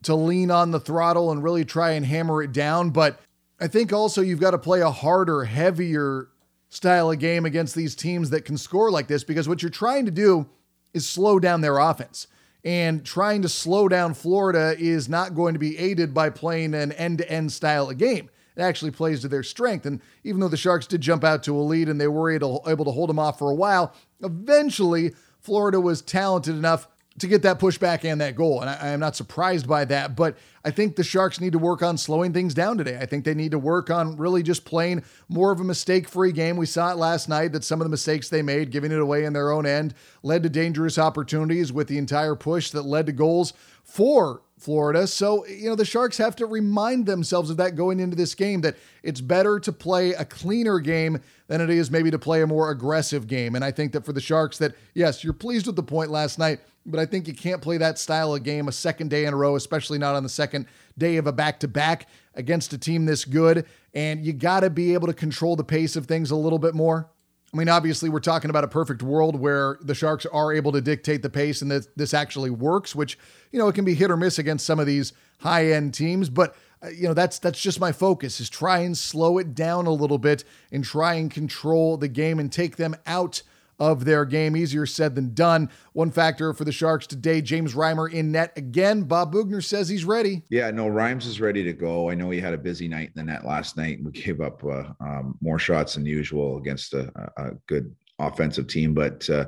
to 0.03 0.15
lean 0.15 0.51
on 0.51 0.71
the 0.71 0.79
throttle 0.79 1.31
and 1.31 1.43
really 1.43 1.65
try 1.65 1.91
and 1.91 2.05
hammer 2.05 2.41
it 2.43 2.51
down. 2.51 2.91
But 2.91 3.19
I 3.59 3.67
think 3.67 3.91
also 3.91 4.21
you've 4.21 4.39
got 4.39 4.51
to 4.51 4.57
play 4.57 4.81
a 4.81 4.91
harder, 4.91 5.45
heavier 5.45 6.29
style 6.69 7.11
of 7.11 7.19
game 7.19 7.45
against 7.45 7.75
these 7.75 7.95
teams 7.95 8.29
that 8.29 8.45
can 8.45 8.57
score 8.57 8.91
like 8.91 9.07
this 9.07 9.23
because 9.23 9.47
what 9.47 9.61
you're 9.61 9.71
trying 9.71 10.05
to 10.05 10.11
do 10.11 10.47
is 10.93 11.07
slow 11.07 11.39
down 11.39 11.61
their 11.61 11.77
offense. 11.77 12.27
And 12.63 13.05
trying 13.05 13.43
to 13.43 13.49
slow 13.49 13.87
down 13.87 14.13
Florida 14.13 14.75
is 14.77 15.07
not 15.07 15.35
going 15.35 15.53
to 15.53 15.59
be 15.59 15.77
aided 15.77 16.13
by 16.13 16.29
playing 16.29 16.73
an 16.73 16.91
end 16.93 17.19
to 17.19 17.31
end 17.31 17.53
style 17.53 17.89
of 17.89 17.97
game. 17.97 18.29
It 18.57 18.61
actually 18.61 18.91
plays 18.91 19.21
to 19.21 19.27
their 19.27 19.43
strength. 19.43 19.85
And 19.85 20.01
even 20.23 20.41
though 20.41 20.47
the 20.49 20.57
Sharks 20.57 20.87
did 20.87 20.99
jump 20.99 21.23
out 21.23 21.43
to 21.43 21.55
a 21.55 21.61
lead 21.61 21.87
and 21.87 22.01
they 22.01 22.07
were 22.07 22.29
able 22.29 22.59
to 22.65 22.91
hold 22.91 23.09
them 23.09 23.19
off 23.19 23.39
for 23.39 23.51
a 23.51 23.55
while, 23.55 23.93
eventually 24.21 25.13
Florida 25.39 25.79
was 25.79 26.01
talented 26.01 26.55
enough 26.55 26.87
to 27.19 27.27
get 27.27 27.41
that 27.41 27.59
pushback 27.59 28.05
and 28.05 28.21
that 28.21 28.35
goal. 28.35 28.61
And 28.61 28.69
I, 28.69 28.75
I, 28.75 28.87
am 28.89 28.99
not 28.99 29.15
surprised 29.15 29.67
by 29.67 29.85
that, 29.85 30.15
but 30.15 30.37
I 30.63 30.71
think 30.71 30.95
the 30.95 31.03
Sharks 31.03 31.41
need 31.41 31.53
to 31.53 31.59
work 31.59 31.81
on 31.81 31.97
slowing 31.97 32.31
things 32.31 32.53
down 32.53 32.77
today. 32.77 32.97
I 33.01 33.05
think 33.05 33.25
they 33.25 33.33
need 33.33 33.51
to 33.51 33.59
work 33.59 33.89
on 33.89 34.17
really 34.17 34.43
just 34.43 34.65
playing 34.65 35.03
more 35.27 35.51
of 35.51 35.59
a 35.59 35.63
mistake 35.63 36.07
free 36.07 36.31
game. 36.31 36.57
We 36.57 36.67
saw 36.67 36.91
it 36.91 36.97
last 36.97 37.27
night 37.27 37.53
that 37.53 37.63
some 37.63 37.81
of 37.81 37.85
the 37.85 37.89
mistakes 37.89 38.29
they 38.29 38.41
made, 38.41 38.71
giving 38.71 38.91
it 38.91 38.99
away 38.99 39.25
in 39.25 39.33
their 39.33 39.51
own 39.51 39.65
end, 39.65 39.95
led 40.21 40.43
to 40.43 40.49
dangerous 40.49 40.99
opportunities 40.99 41.73
with 41.73 41.87
the 41.87 41.97
entire 41.97 42.35
push 42.35 42.69
that 42.71 42.83
led 42.83 43.07
to 43.07 43.11
goals 43.11 43.53
for 43.83 44.41
Florida. 44.57 45.07
So, 45.07 45.45
you 45.45 45.69
know, 45.69 45.75
the 45.75 45.85
Sharks 45.85 46.17
have 46.17 46.35
to 46.37 46.45
remind 46.45 47.05
themselves 47.05 47.49
of 47.49 47.57
that 47.57 47.75
going 47.75 47.99
into 47.99 48.15
this 48.15 48.35
game 48.35 48.61
that 48.61 48.75
it's 49.03 49.21
better 49.21 49.59
to 49.59 49.71
play 49.71 50.13
a 50.13 50.25
cleaner 50.25 50.79
game 50.79 51.19
than 51.47 51.61
it 51.61 51.69
is 51.69 51.89
maybe 51.89 52.11
to 52.11 52.19
play 52.19 52.41
a 52.41 52.47
more 52.47 52.69
aggressive 52.71 53.27
game. 53.27 53.55
And 53.55 53.63
I 53.63 53.71
think 53.71 53.93
that 53.93 54.03
for 54.03 54.13
the 54.13 54.21
Sharks 54.21 54.57
that 54.57 54.75
yes, 54.93 55.23
you're 55.23 55.33
pleased 55.33 55.67
with 55.67 55.75
the 55.75 55.83
point 55.83 56.09
last 56.09 56.37
night, 56.37 56.59
but 56.87 56.99
I 56.99 57.05
think 57.05 57.27
you 57.27 57.33
can't 57.33 57.61
play 57.61 57.77
that 57.77 57.99
style 57.99 58.33
of 58.33 58.43
game 58.43 58.67
a 58.67 58.71
second 58.71 59.09
day 59.09 59.25
in 59.25 59.33
a 59.33 59.37
row, 59.37 59.55
especially 59.55 59.97
not 59.97 60.15
on 60.15 60.23
the 60.23 60.29
second 60.29 60.65
day 60.97 61.17
of 61.17 61.27
a 61.27 61.31
back-to-back 61.31 62.07
against 62.33 62.73
a 62.73 62.77
team 62.77 63.05
this 63.05 63.25
good, 63.25 63.65
and 63.93 64.25
you 64.25 64.33
got 64.33 64.61
to 64.61 64.69
be 64.69 64.93
able 64.93 65.07
to 65.07 65.13
control 65.13 65.55
the 65.55 65.63
pace 65.63 65.95
of 65.95 66.05
things 66.05 66.31
a 66.31 66.35
little 66.35 66.59
bit 66.59 66.73
more. 66.73 67.09
I 67.53 67.57
mean, 67.57 67.69
obviously, 67.69 68.09
we're 68.09 68.19
talking 68.19 68.49
about 68.49 68.65
a 68.65 68.67
perfect 68.67 69.01
world 69.01 69.39
where 69.39 69.77
the 69.81 69.95
Sharks 69.95 70.25
are 70.25 70.51
able 70.51 70.73
to 70.73 70.81
dictate 70.81 71.21
the 71.21 71.29
pace 71.29 71.61
and 71.61 71.71
that 71.71 71.87
this 71.97 72.13
actually 72.13 72.49
works, 72.49 72.93
which, 72.93 73.17
you 73.51 73.59
know, 73.59 73.67
it 73.67 73.75
can 73.75 73.85
be 73.85 73.93
hit 73.93 74.11
or 74.11 74.17
miss 74.17 74.37
against 74.37 74.65
some 74.65 74.79
of 74.79 74.85
these 74.85 75.13
high 75.39 75.71
end 75.71 75.93
teams. 75.93 76.29
But, 76.29 76.55
uh, 76.83 76.89
you 76.89 77.07
know, 77.07 77.13
that's 77.13 77.39
that's 77.39 77.61
just 77.61 77.79
my 77.79 77.93
focus 77.93 78.41
is 78.41 78.49
try 78.49 78.79
and 78.79 78.97
slow 78.97 79.37
it 79.37 79.55
down 79.55 79.85
a 79.85 79.91
little 79.91 80.17
bit 80.17 80.43
and 80.73 80.83
try 80.83 81.13
and 81.13 81.31
control 81.31 81.95
the 81.95 82.09
game 82.09 82.37
and 82.37 82.51
take 82.51 82.75
them 82.75 82.95
out 83.05 83.43
of 83.79 84.05
their 84.05 84.25
game. 84.25 84.55
Easier 84.55 84.85
said 84.85 85.15
than 85.15 85.33
done. 85.33 85.69
One 85.93 86.11
factor 86.11 86.53
for 86.53 86.63
the 86.63 86.71
Sharks 86.71 87.07
today, 87.07 87.41
James 87.41 87.73
Reimer 87.73 88.11
in 88.11 88.31
net 88.31 88.53
again. 88.55 89.03
Bob 89.03 89.33
Boughner 89.33 89.63
says 89.63 89.89
he's 89.89 90.05
ready. 90.05 90.43
Yeah, 90.49 90.71
no, 90.71 90.87
Rhymes 90.87 91.25
is 91.25 91.41
ready 91.41 91.63
to 91.63 91.73
go. 91.73 92.09
I 92.09 92.15
know 92.15 92.29
he 92.29 92.39
had 92.39 92.53
a 92.53 92.57
busy 92.57 92.87
night 92.87 93.07
in 93.07 93.13
the 93.15 93.23
net 93.23 93.45
last 93.45 93.77
night. 93.77 93.99
We 94.03 94.11
gave 94.11 94.41
up 94.41 94.63
uh, 94.63 94.85
um, 94.99 95.37
more 95.41 95.59
shots 95.59 95.95
than 95.95 96.05
usual 96.05 96.57
against 96.57 96.93
a, 96.93 97.11
a 97.37 97.51
good 97.67 97.95
offensive 98.19 98.67
team, 98.67 98.93
but 98.93 99.29
uh, 99.29 99.45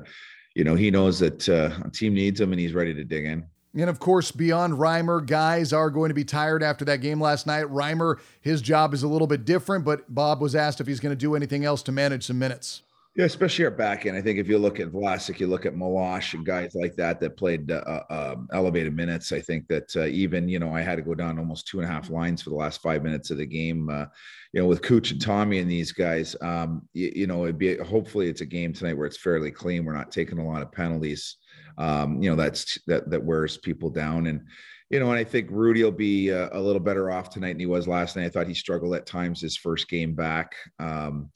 you 0.55 0.63
know 0.63 0.75
he 0.75 0.91
knows 0.91 1.19
that 1.19 1.47
uh, 1.49 1.71
a 1.85 1.89
team 1.89 2.13
needs 2.13 2.39
him 2.39 2.51
and 2.51 2.59
he's 2.59 2.73
ready 2.73 2.93
to 2.93 3.03
dig 3.03 3.25
in. 3.25 3.45
And 3.75 3.89
of 3.89 3.99
course, 3.99 4.31
beyond 4.31 4.73
Reimer, 4.73 5.23
guys 5.23 5.73
are 5.73 5.91
going 5.91 6.09
to 6.09 6.15
be 6.15 6.23
tired 6.23 6.63
after 6.63 6.83
that 6.85 7.01
game 7.01 7.21
last 7.21 7.45
night. 7.45 7.65
Reimer, 7.65 8.19
his 8.41 8.63
job 8.63 8.95
is 8.95 9.03
a 9.03 9.07
little 9.07 9.27
bit 9.27 9.45
different, 9.45 9.85
but 9.85 10.13
Bob 10.13 10.41
was 10.41 10.55
asked 10.55 10.81
if 10.81 10.87
he's 10.87 10.99
going 10.99 11.11
to 11.11 11.15
do 11.15 11.35
anything 11.35 11.65
else 11.65 11.83
to 11.83 11.91
manage 11.91 12.25
some 12.25 12.39
minutes 12.39 12.81
Yeah, 13.19 13.25
especially 13.25 13.65
our 13.65 13.71
back 13.71 14.05
end. 14.05 14.15
I 14.15 14.21
think 14.21 14.39
if 14.39 14.47
you 14.47 14.57
look 14.57 14.79
at 14.79 14.93
Vlasic, 14.93 15.41
you 15.41 15.47
look 15.47 15.65
at 15.65 15.75
Meloche 15.75 16.35
and 16.35 16.45
guys 16.45 16.73
like 16.73 16.95
that 16.95 17.19
that 17.19 17.35
played 17.35 17.69
uh, 17.69 18.03
uh, 18.09 18.35
elevated 18.53 18.95
minutes. 18.95 19.33
I 19.33 19.41
think 19.41 19.67
that 19.67 19.93
uh, 19.93 20.05
even 20.05 20.47
you 20.47 20.57
know 20.57 20.73
I 20.73 20.79
had 20.79 20.95
to 20.95 21.01
go 21.01 21.15
down 21.15 21.37
almost 21.37 21.67
two 21.67 21.81
and 21.81 21.89
a 21.89 21.91
half 21.91 22.09
lines 22.09 22.41
for 22.41 22.49
the 22.49 22.55
last 22.55 22.81
five 22.81 23.03
minutes 23.03 23.29
of 23.29 23.35
the 23.35 23.45
game. 23.45 23.89
Uh, 23.89 24.05
you 24.53 24.61
know, 24.61 24.67
with 24.67 24.81
Cooch 24.81 25.11
and 25.11 25.21
Tommy 25.21 25.59
and 25.59 25.69
these 25.69 25.91
guys, 25.91 26.33
um, 26.41 26.87
you, 26.93 27.11
you, 27.13 27.27
know, 27.27 27.43
it'd 27.43 27.57
be 27.57 27.75
hopefully 27.79 28.29
it's 28.29 28.39
a 28.39 28.45
game 28.45 28.71
tonight 28.71 28.97
where 28.97 29.05
it's 29.05 29.17
fairly 29.17 29.51
clean. 29.51 29.83
We're 29.83 29.91
not 29.91 30.13
taking 30.13 30.39
a 30.39 30.47
lot 30.47 30.61
of 30.61 30.71
penalties. 30.71 31.35
Um, 31.77 32.23
you 32.23 32.29
know, 32.29 32.37
that's 32.37 32.79
that 32.87 33.09
that 33.09 33.21
wears 33.21 33.57
people 33.57 33.89
down 33.89 34.27
and 34.27 34.47
you 34.89 34.99
know, 35.01 35.09
and 35.09 35.19
I 35.19 35.25
think 35.25 35.49
Rudy 35.51 35.83
will 35.83 35.91
be 35.91 36.29
a, 36.29 36.45
uh, 36.45 36.49
a, 36.53 36.61
little 36.61 36.79
better 36.79 37.11
off 37.11 37.29
tonight 37.29 37.51
than 37.51 37.59
he 37.59 37.65
was 37.65 37.85
last 37.85 38.15
night. 38.15 38.25
I 38.25 38.29
thought 38.29 38.47
he 38.47 38.53
struggled 38.53 38.95
at 38.95 39.05
times 39.05 39.41
his 39.41 39.57
first 39.57 39.89
game 39.89 40.15
back. 40.15 40.55
Um, 40.79 41.29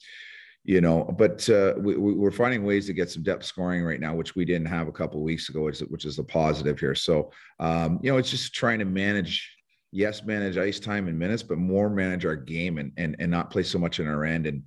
you 0.64 0.80
know, 0.80 1.04
but 1.04 1.48
uh, 1.50 1.74
we, 1.78 2.26
are 2.26 2.30
finding 2.30 2.64
ways 2.64 2.86
to 2.86 2.94
get 2.94 3.10
some 3.10 3.22
depth 3.22 3.44
scoring 3.44 3.84
right 3.84 4.00
now, 4.00 4.14
which 4.14 4.34
we 4.34 4.46
didn't 4.46 4.66
have 4.66 4.88
a 4.88 4.92
couple 4.92 5.22
weeks 5.22 5.50
ago, 5.50 5.60
which, 5.62 5.80
which 5.80 6.06
is 6.06 6.16
the 6.16 6.24
positive 6.24 6.80
here. 6.80 6.94
So, 6.94 7.30
um, 7.60 8.00
you 8.02 8.10
know, 8.10 8.16
it's 8.16 8.30
just 8.30 8.54
trying 8.54 8.78
to 8.78 8.86
manage, 8.86 9.54
yes, 9.92 10.24
manage 10.24 10.56
ice 10.56 10.80
time 10.80 11.06
and 11.06 11.18
minutes, 11.18 11.42
but 11.42 11.58
more 11.58 11.90
manage 11.90 12.24
our 12.24 12.36
game 12.36 12.78
and 12.78 12.92
and 12.96 13.14
and 13.18 13.30
not 13.30 13.50
play 13.50 13.62
so 13.62 13.78
much 13.78 14.00
in 14.00 14.08
our 14.08 14.24
end 14.24 14.46
and 14.46 14.62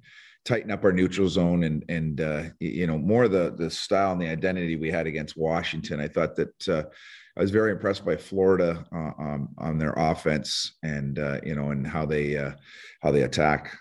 tighten 0.45 0.71
up 0.71 0.83
our 0.83 0.93
neutral 0.93 1.27
zone 1.27 1.63
and 1.63 1.83
and 1.89 2.21
uh, 2.21 2.43
you 2.59 2.85
know 2.85 2.99
more 2.99 3.27
the 3.27 3.55
the 3.57 3.69
style 3.69 4.11
and 4.11 4.21
the 4.21 4.29
identity 4.29 4.75
we 4.75 4.91
had 4.91 5.07
against 5.07 5.35
Washington. 5.35 5.99
I 5.99 6.07
thought 6.07 6.35
that. 6.35 6.69
Uh, 6.69 6.83
I 7.35 7.41
was 7.41 7.51
very 7.51 7.71
impressed 7.71 8.03
by 8.03 8.17
Florida 8.17 8.83
uh, 8.91 9.11
um, 9.21 9.49
on 9.59 9.77
their 9.77 9.93
offense 9.95 10.73
and 10.81 11.19
uh, 11.19 11.39
you 11.43 11.53
know 11.53 11.69
and 11.69 11.85
how 11.85 12.03
they 12.03 12.35
uh, 12.35 12.53
how 13.03 13.11
they 13.11 13.21
attack. 13.21 13.77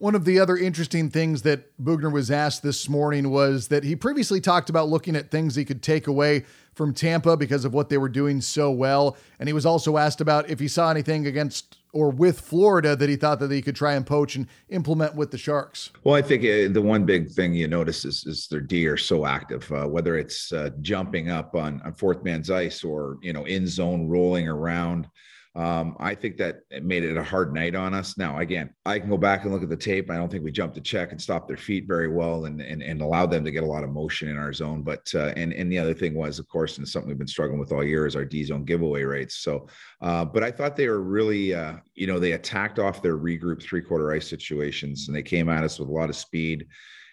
One 0.00 0.14
of 0.14 0.24
the 0.24 0.40
other 0.40 0.56
interesting 0.56 1.10
things 1.10 1.42
that 1.42 1.76
Boughner 1.76 2.10
was 2.10 2.30
asked 2.30 2.62
this 2.62 2.88
morning 2.88 3.28
was 3.28 3.68
that 3.68 3.84
he 3.84 3.94
previously 3.94 4.40
talked 4.40 4.70
about 4.70 4.88
looking 4.88 5.14
at 5.14 5.30
things 5.30 5.54
he 5.54 5.64
could 5.66 5.82
take 5.82 6.06
away 6.06 6.46
from 6.72 6.94
Tampa 6.94 7.36
because 7.36 7.66
of 7.66 7.74
what 7.74 7.90
they 7.90 7.98
were 7.98 8.08
doing 8.08 8.40
so 8.40 8.70
well. 8.70 9.18
And 9.38 9.46
he 9.46 9.52
was 9.52 9.66
also 9.66 9.98
asked 9.98 10.22
about 10.22 10.48
if 10.48 10.58
he 10.58 10.68
saw 10.68 10.90
anything 10.90 11.26
against 11.26 11.76
or 11.92 12.08
with 12.08 12.40
Florida 12.40 12.96
that 12.96 13.10
he 13.10 13.16
thought 13.16 13.40
that 13.40 13.50
he 13.50 13.60
could 13.60 13.76
try 13.76 13.92
and 13.92 14.06
poach 14.06 14.36
and 14.36 14.46
implement 14.70 15.16
with 15.16 15.32
the 15.32 15.36
Sharks. 15.36 15.90
Well, 16.02 16.14
I 16.14 16.22
think 16.22 16.44
uh, 16.44 16.72
the 16.72 16.80
one 16.80 17.04
big 17.04 17.28
thing 17.28 17.52
you 17.52 17.68
notice 17.68 18.06
is, 18.06 18.24
is 18.24 18.46
their 18.46 18.62
D 18.62 18.86
are 18.86 18.96
so 18.96 19.26
active, 19.26 19.70
uh, 19.70 19.84
whether 19.86 20.16
it's 20.16 20.50
uh, 20.50 20.70
jumping 20.80 21.28
up 21.28 21.54
on, 21.54 21.82
on 21.82 21.92
fourth 21.92 22.24
man's 22.24 22.50
ice 22.50 22.82
or, 22.82 23.18
you 23.20 23.34
know, 23.34 23.44
in 23.44 23.66
zone 23.66 24.08
rolling 24.08 24.48
around. 24.48 25.08
Um, 25.56 25.96
I 25.98 26.14
think 26.14 26.36
that 26.36 26.60
it 26.70 26.84
made 26.84 27.02
it 27.02 27.16
a 27.16 27.24
hard 27.24 27.52
night 27.52 27.74
on 27.74 27.92
us. 27.92 28.16
Now, 28.16 28.38
again, 28.38 28.72
I 28.86 29.00
can 29.00 29.10
go 29.10 29.16
back 29.16 29.42
and 29.42 29.52
look 29.52 29.64
at 29.64 29.68
the 29.68 29.76
tape. 29.76 30.08
I 30.08 30.14
don't 30.14 30.30
think 30.30 30.44
we 30.44 30.52
jumped 30.52 30.76
the 30.76 30.80
check 30.80 31.10
and 31.10 31.20
stopped 31.20 31.48
their 31.48 31.56
feet 31.56 31.88
very 31.88 32.06
well 32.06 32.44
and 32.44 32.60
and, 32.60 32.82
and 32.82 33.02
allowed 33.02 33.32
them 33.32 33.44
to 33.44 33.50
get 33.50 33.64
a 33.64 33.66
lot 33.66 33.82
of 33.82 33.90
motion 33.90 34.28
in 34.28 34.38
our 34.38 34.52
zone. 34.52 34.82
But 34.82 35.10
uh, 35.12 35.32
and 35.36 35.52
and 35.52 35.70
the 35.70 35.78
other 35.78 35.94
thing 35.94 36.14
was, 36.14 36.38
of 36.38 36.48
course, 36.48 36.78
and 36.78 36.86
something 36.86 37.08
we've 37.08 37.18
been 37.18 37.26
struggling 37.26 37.58
with 37.58 37.72
all 37.72 37.82
year 37.82 38.06
is 38.06 38.14
our 38.14 38.24
D 38.24 38.44
zone 38.44 38.64
giveaway 38.64 39.02
rates. 39.02 39.38
So, 39.38 39.66
uh, 40.00 40.24
but 40.24 40.44
I 40.44 40.52
thought 40.52 40.76
they 40.76 40.88
were 40.88 41.02
really, 41.02 41.52
uh, 41.52 41.78
you 41.94 42.06
know, 42.06 42.20
they 42.20 42.32
attacked 42.32 42.78
off 42.78 43.02
their 43.02 43.18
regroup 43.18 43.60
three 43.60 43.82
quarter 43.82 44.12
ice 44.12 44.28
situations 44.28 45.08
and 45.08 45.16
they 45.16 45.22
came 45.22 45.48
at 45.48 45.64
us 45.64 45.80
with 45.80 45.88
a 45.88 45.92
lot 45.92 46.10
of 46.10 46.16
speed 46.16 46.68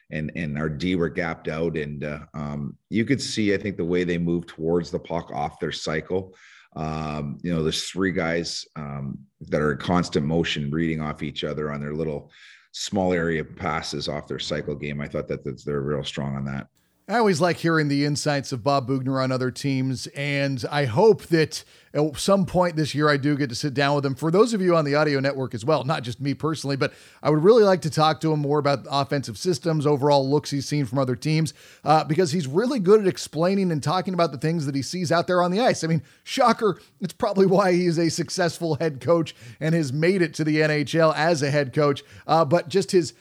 and 0.09 0.31
and 0.35 0.57
our 0.57 0.69
D 0.69 0.95
were 0.95 1.09
gapped 1.09 1.47
out, 1.47 1.75
and 1.75 2.03
uh, 2.03 2.19
um, 2.33 2.77
you 2.89 3.03
could 3.03 3.21
see 3.21 3.53
I 3.53 3.57
think 3.57 3.77
the 3.77 3.85
way 3.85 4.03
they 4.03 4.17
moved 4.17 4.49
towards 4.49 4.91
the 4.91 4.99
puck 4.99 5.31
off 5.33 5.59
their 5.59 5.71
cycle. 5.71 6.35
Um, 6.77 7.39
you 7.41 7.53
know, 7.53 7.63
there's 7.63 7.89
three 7.89 8.11
guys 8.11 8.65
um, 8.75 9.17
that 9.41 9.61
are 9.61 9.71
in 9.71 9.79
constant 9.79 10.25
motion, 10.25 10.69
reading 10.69 11.01
off 11.01 11.23
each 11.23 11.43
other 11.43 11.73
on 11.73 11.81
their 11.81 11.95
little 11.95 12.31
small 12.71 13.13
area 13.13 13.43
passes 13.43 14.07
off 14.07 14.27
their 14.27 14.37
cycle 14.37 14.75
game. 14.75 15.01
I 15.01 15.07
thought 15.07 15.27
that 15.29 15.43
they're 15.65 15.81
real 15.81 16.03
strong 16.03 16.35
on 16.35 16.45
that. 16.45 16.67
I 17.09 17.19
always 17.19 17.39
like 17.39 17.55
hearing 17.55 17.87
the 17.87 18.03
insights 18.03 18.51
of 18.51 18.65
Bob 18.65 18.89
Boughner 18.89 19.23
on 19.23 19.31
other 19.31 19.49
teams, 19.49 20.07
and 20.07 20.61
I 20.69 20.83
hope 20.83 21.23
that 21.27 21.63
at 21.93 22.17
some 22.17 22.45
point 22.45 22.75
this 22.75 22.93
year 22.93 23.09
I 23.09 23.15
do 23.15 23.37
get 23.37 23.47
to 23.47 23.55
sit 23.55 23.73
down 23.73 23.95
with 23.95 24.05
him. 24.05 24.13
For 24.13 24.29
those 24.29 24.53
of 24.53 24.61
you 24.61 24.75
on 24.75 24.83
the 24.83 24.95
audio 24.95 25.21
network 25.21 25.55
as 25.55 25.63
well, 25.63 25.85
not 25.85 26.03
just 26.03 26.19
me 26.19 26.33
personally, 26.33 26.75
but 26.75 26.91
I 27.23 27.29
would 27.29 27.45
really 27.45 27.63
like 27.63 27.79
to 27.83 27.89
talk 27.89 28.19
to 28.21 28.33
him 28.33 28.41
more 28.41 28.59
about 28.59 28.85
offensive 28.91 29.37
systems, 29.37 29.87
overall 29.87 30.29
looks 30.29 30.51
he's 30.51 30.67
seen 30.67 30.83
from 30.83 30.99
other 30.99 31.15
teams, 31.15 31.53
uh, 31.85 32.03
because 32.03 32.33
he's 32.33 32.45
really 32.45 32.77
good 32.77 32.99
at 32.99 33.07
explaining 33.07 33.71
and 33.71 33.81
talking 33.81 34.13
about 34.13 34.33
the 34.33 34.37
things 34.37 34.65
that 34.65 34.75
he 34.75 34.81
sees 34.81 35.09
out 35.09 35.27
there 35.27 35.41
on 35.41 35.51
the 35.51 35.61
ice. 35.61 35.85
I 35.85 35.87
mean, 35.87 36.03
shocker, 36.25 36.77
it's 36.99 37.13
probably 37.13 37.45
why 37.45 37.71
he's 37.71 37.97
a 37.97 38.09
successful 38.09 38.75
head 38.75 38.99
coach 38.99 39.33
and 39.61 39.73
has 39.73 39.93
made 39.93 40.21
it 40.21 40.33
to 40.33 40.43
the 40.43 40.57
NHL 40.57 41.15
as 41.15 41.41
a 41.41 41.51
head 41.51 41.71
coach, 41.71 42.03
uh, 42.27 42.43
but 42.43 42.67
just 42.67 42.91
his 42.91 43.13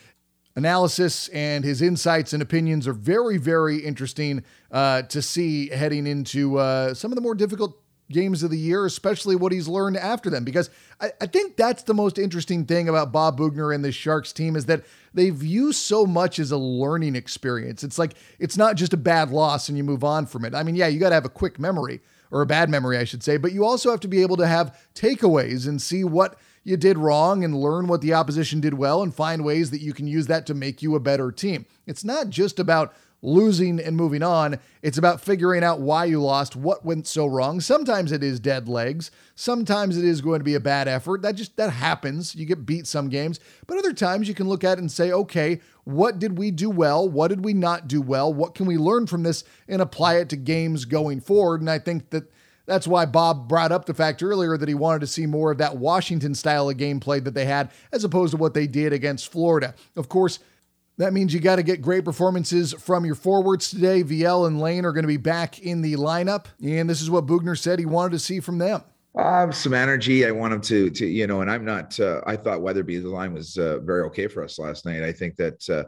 analysis 0.56 1.28
and 1.28 1.64
his 1.64 1.82
insights 1.82 2.32
and 2.32 2.42
opinions 2.42 2.88
are 2.88 2.94
very, 2.94 3.36
very 3.36 3.78
interesting 3.78 4.42
uh, 4.72 5.02
to 5.02 5.22
see 5.22 5.68
heading 5.68 6.06
into 6.06 6.58
uh, 6.58 6.94
some 6.94 7.12
of 7.12 7.14
the 7.14 7.20
more 7.20 7.34
difficult 7.34 7.80
games 8.10 8.42
of 8.42 8.50
the 8.50 8.58
year, 8.58 8.86
especially 8.86 9.36
what 9.36 9.52
he's 9.52 9.68
learned 9.68 9.96
after 9.96 10.30
them. 10.30 10.44
Because 10.44 10.70
I, 11.00 11.10
I, 11.20 11.26
think 11.26 11.56
that's 11.56 11.82
the 11.82 11.94
most 11.94 12.18
interesting 12.18 12.64
thing 12.64 12.88
about 12.88 13.12
Bob 13.12 13.36
Boughner 13.36 13.74
and 13.74 13.84
the 13.84 13.90
Sharks 13.90 14.32
team 14.32 14.54
is 14.54 14.66
that 14.66 14.84
they 15.12 15.30
view 15.30 15.72
so 15.72 16.06
much 16.06 16.38
as 16.38 16.52
a 16.52 16.56
learning 16.56 17.16
experience. 17.16 17.82
It's 17.82 17.98
like 17.98 18.14
it's 18.38 18.56
not 18.56 18.76
just 18.76 18.92
a 18.92 18.96
bad 18.96 19.30
loss 19.30 19.68
and 19.68 19.76
you 19.76 19.84
move 19.84 20.04
on 20.04 20.26
from 20.26 20.44
it. 20.44 20.54
I 20.54 20.62
mean, 20.62 20.76
yeah, 20.76 20.86
you 20.86 21.00
got 21.00 21.08
to 21.10 21.16
have 21.16 21.24
a 21.24 21.30
quick 21.30 21.58
memory 21.58 22.00
or 22.30 22.42
a 22.42 22.46
bad 22.46 22.70
memory, 22.70 22.98
I 22.98 23.04
should 23.04 23.22
say, 23.22 23.36
but 23.36 23.52
you 23.52 23.64
also 23.64 23.90
have 23.90 24.00
to 24.00 24.08
be 24.08 24.22
able 24.22 24.36
to 24.36 24.46
have 24.46 24.78
takeaways 24.94 25.66
and 25.66 25.80
see 25.80 26.04
what 26.04 26.38
you 26.66 26.76
did 26.76 26.98
wrong 26.98 27.44
and 27.44 27.54
learn 27.54 27.86
what 27.86 28.00
the 28.00 28.12
opposition 28.12 28.60
did 28.60 28.74
well 28.74 29.00
and 29.00 29.14
find 29.14 29.44
ways 29.44 29.70
that 29.70 29.80
you 29.80 29.94
can 29.94 30.08
use 30.08 30.26
that 30.26 30.46
to 30.46 30.52
make 30.52 30.82
you 30.82 30.96
a 30.96 31.00
better 31.00 31.30
team. 31.30 31.64
It's 31.86 32.02
not 32.02 32.28
just 32.28 32.58
about 32.58 32.92
losing 33.22 33.78
and 33.78 33.96
moving 33.96 34.24
on. 34.24 34.58
It's 34.82 34.98
about 34.98 35.20
figuring 35.20 35.62
out 35.62 35.78
why 35.78 36.06
you 36.06 36.20
lost, 36.20 36.56
what 36.56 36.84
went 36.84 37.06
so 37.06 37.24
wrong. 37.24 37.60
Sometimes 37.60 38.10
it 38.10 38.24
is 38.24 38.40
dead 38.40 38.68
legs. 38.68 39.12
Sometimes 39.36 39.96
it 39.96 40.04
is 40.04 40.20
going 40.20 40.40
to 40.40 40.44
be 40.44 40.56
a 40.56 40.60
bad 40.60 40.88
effort. 40.88 41.22
That 41.22 41.36
just 41.36 41.56
that 41.56 41.70
happens. 41.70 42.34
You 42.34 42.44
get 42.46 42.66
beat 42.66 42.88
some 42.88 43.10
games, 43.10 43.38
but 43.68 43.78
other 43.78 43.92
times 43.92 44.26
you 44.26 44.34
can 44.34 44.48
look 44.48 44.64
at 44.64 44.78
it 44.78 44.80
and 44.80 44.90
say, 44.90 45.12
"Okay, 45.12 45.60
what 45.84 46.18
did 46.18 46.36
we 46.36 46.50
do 46.50 46.68
well? 46.68 47.08
What 47.08 47.28
did 47.28 47.44
we 47.44 47.54
not 47.54 47.86
do 47.86 48.02
well? 48.02 48.34
What 48.34 48.56
can 48.56 48.66
we 48.66 48.76
learn 48.76 49.06
from 49.06 49.22
this 49.22 49.44
and 49.68 49.80
apply 49.80 50.16
it 50.16 50.28
to 50.30 50.36
games 50.36 50.84
going 50.84 51.20
forward?" 51.20 51.60
And 51.60 51.70
I 51.70 51.78
think 51.78 52.10
that 52.10 52.28
that's 52.66 52.86
why 52.86 53.06
Bob 53.06 53.48
brought 53.48 53.72
up 53.72 53.86
the 53.86 53.94
fact 53.94 54.22
earlier 54.22 54.56
that 54.56 54.68
he 54.68 54.74
wanted 54.74 55.00
to 55.00 55.06
see 55.06 55.26
more 55.26 55.52
of 55.52 55.58
that 55.58 55.76
Washington 55.76 56.34
style 56.34 56.68
of 56.68 56.76
gameplay 56.76 57.22
that 57.22 57.34
they 57.34 57.44
had 57.46 57.70
as 57.92 58.04
opposed 58.04 58.32
to 58.32 58.36
what 58.36 58.54
they 58.54 58.66
did 58.66 58.92
against 58.92 59.32
Florida. 59.32 59.74
Of 59.96 60.08
course, 60.08 60.40
that 60.98 61.12
means 61.12 61.32
you 61.32 61.40
got 61.40 61.56
to 61.56 61.62
get 61.62 61.82
great 61.82 62.04
performances 62.04 62.72
from 62.72 63.04
your 63.04 63.14
forwards 63.14 63.70
today. 63.70 64.02
Viel 64.02 64.46
and 64.46 64.60
Lane 64.60 64.84
are 64.84 64.92
going 64.92 65.04
to 65.04 65.08
be 65.08 65.16
back 65.18 65.58
in 65.58 65.82
the 65.82 65.94
lineup, 65.94 66.46
and 66.62 66.88
this 66.88 67.02
is 67.02 67.10
what 67.10 67.26
Boughner 67.26 67.54
said 67.54 67.78
he 67.78 67.86
wanted 67.86 68.12
to 68.12 68.18
see 68.18 68.40
from 68.40 68.58
them. 68.58 68.82
Uh, 69.16 69.50
some 69.50 69.72
energy. 69.72 70.26
I 70.26 70.30
want 70.30 70.52
him 70.52 70.60
to, 70.62 70.90
to 70.90 71.06
you 71.06 71.26
know, 71.26 71.40
and 71.40 71.50
I'm 71.50 71.64
not. 71.64 71.98
Uh, 71.98 72.20
I 72.26 72.36
thought 72.36 72.60
Weatherby's 72.60 73.04
line 73.04 73.32
was 73.32 73.56
uh, 73.56 73.78
very 73.78 74.02
okay 74.04 74.26
for 74.26 74.42
us 74.42 74.58
last 74.58 74.84
night. 74.84 75.02
I 75.02 75.12
think 75.12 75.36
that 75.36 75.70
uh, 75.70 75.84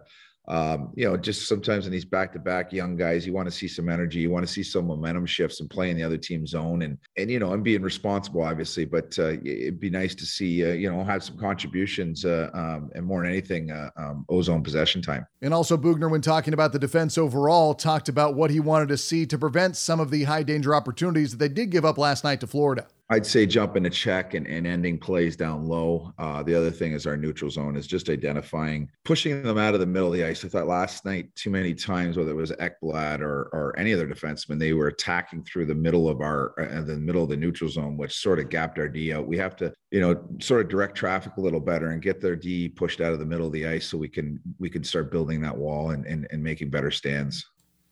um, 0.48 0.90
you 0.94 1.04
know, 1.04 1.16
just 1.16 1.46
sometimes 1.46 1.86
in 1.86 1.92
these 1.92 2.06
back-to-back 2.06 2.72
young 2.72 2.96
guys, 2.96 3.26
you 3.26 3.34
want 3.34 3.46
to 3.46 3.52
see 3.52 3.68
some 3.68 3.88
energy, 3.88 4.20
you 4.20 4.30
want 4.30 4.46
to 4.46 4.52
see 4.52 4.62
some 4.62 4.86
momentum 4.86 5.26
shifts 5.26 5.60
and 5.60 5.68
play 5.68 5.90
in 5.90 5.96
the 5.96 6.02
other 6.02 6.16
team's 6.16 6.50
zone, 6.50 6.82
and 6.82 6.98
and 7.16 7.30
you 7.30 7.38
know, 7.38 7.52
and 7.52 7.62
being 7.62 7.82
responsible, 7.82 8.42
obviously. 8.42 8.86
But 8.86 9.18
uh, 9.18 9.36
it'd 9.44 9.78
be 9.78 9.90
nice 9.90 10.14
to 10.14 10.26
see, 10.26 10.64
uh, 10.64 10.72
you 10.72 10.90
know, 10.90 11.04
have 11.04 11.22
some 11.22 11.38
contributions, 11.38 12.24
uh, 12.24 12.50
um, 12.54 12.90
and 12.94 13.04
more 13.04 13.22
than 13.22 13.30
anything, 13.30 13.70
uh, 13.70 13.90
um, 13.96 14.24
ozone 14.28 14.62
possession 14.62 15.02
time. 15.02 15.26
And 15.42 15.52
also, 15.52 15.76
Boughner, 15.76 16.10
when 16.10 16.22
talking 16.22 16.54
about 16.54 16.72
the 16.72 16.78
defense 16.78 17.18
overall, 17.18 17.74
talked 17.74 18.08
about 18.08 18.34
what 18.34 18.50
he 18.50 18.60
wanted 18.60 18.88
to 18.88 18.96
see 18.96 19.26
to 19.26 19.38
prevent 19.38 19.76
some 19.76 20.00
of 20.00 20.10
the 20.10 20.24
high 20.24 20.42
danger 20.42 20.74
opportunities 20.74 21.32
that 21.32 21.38
they 21.38 21.48
did 21.48 21.70
give 21.70 21.84
up 21.84 21.98
last 21.98 22.24
night 22.24 22.40
to 22.40 22.46
Florida. 22.46 22.86
I'd 23.10 23.24
say 23.24 23.46
jumping 23.46 23.86
a 23.86 23.90
check 23.90 24.34
and, 24.34 24.46
and 24.46 24.66
ending 24.66 24.98
plays 24.98 25.34
down 25.34 25.64
low. 25.64 26.12
Uh, 26.18 26.42
the 26.42 26.54
other 26.54 26.70
thing 26.70 26.92
is 26.92 27.06
our 27.06 27.16
neutral 27.16 27.50
zone 27.50 27.74
is 27.74 27.86
just 27.86 28.10
identifying, 28.10 28.90
pushing 29.04 29.42
them 29.42 29.56
out 29.56 29.72
of 29.72 29.80
the 29.80 29.86
middle 29.86 30.08
of 30.08 30.14
the 30.14 30.24
ice. 30.24 30.44
I 30.44 30.48
thought 30.48 30.66
last 30.66 31.06
night 31.06 31.34
too 31.34 31.48
many 31.48 31.74
times, 31.74 32.18
whether 32.18 32.32
it 32.32 32.34
was 32.34 32.52
Ekblad 32.52 33.20
or 33.20 33.48
or 33.54 33.74
any 33.78 33.94
other 33.94 34.06
defenseman, 34.06 34.58
they 34.58 34.74
were 34.74 34.88
attacking 34.88 35.44
through 35.44 35.66
the 35.66 35.74
middle 35.74 36.06
of 36.06 36.20
our 36.20 36.52
uh, 36.60 36.82
the 36.82 36.96
middle 36.96 37.22
of 37.22 37.30
the 37.30 37.36
neutral 37.36 37.70
zone, 37.70 37.96
which 37.96 38.14
sort 38.14 38.40
of 38.40 38.50
gapped 38.50 38.78
our 38.78 38.88
D 38.88 39.14
out. 39.14 39.26
We 39.26 39.38
have 39.38 39.56
to, 39.56 39.72
you 39.90 40.00
know, 40.00 40.22
sort 40.38 40.60
of 40.60 40.68
direct 40.68 40.94
traffic 40.94 41.32
a 41.38 41.40
little 41.40 41.60
better 41.60 41.92
and 41.92 42.02
get 42.02 42.20
their 42.20 42.36
D 42.36 42.68
pushed 42.68 43.00
out 43.00 43.14
of 43.14 43.20
the 43.20 43.26
middle 43.26 43.46
of 43.46 43.52
the 43.52 43.66
ice 43.66 43.86
so 43.86 43.96
we 43.96 44.08
can 44.08 44.38
we 44.58 44.68
can 44.68 44.84
start 44.84 45.10
building 45.10 45.40
that 45.40 45.56
wall 45.56 45.92
and 45.92 46.04
and, 46.04 46.26
and 46.30 46.42
making 46.42 46.68
better 46.68 46.90
stands. 46.90 47.46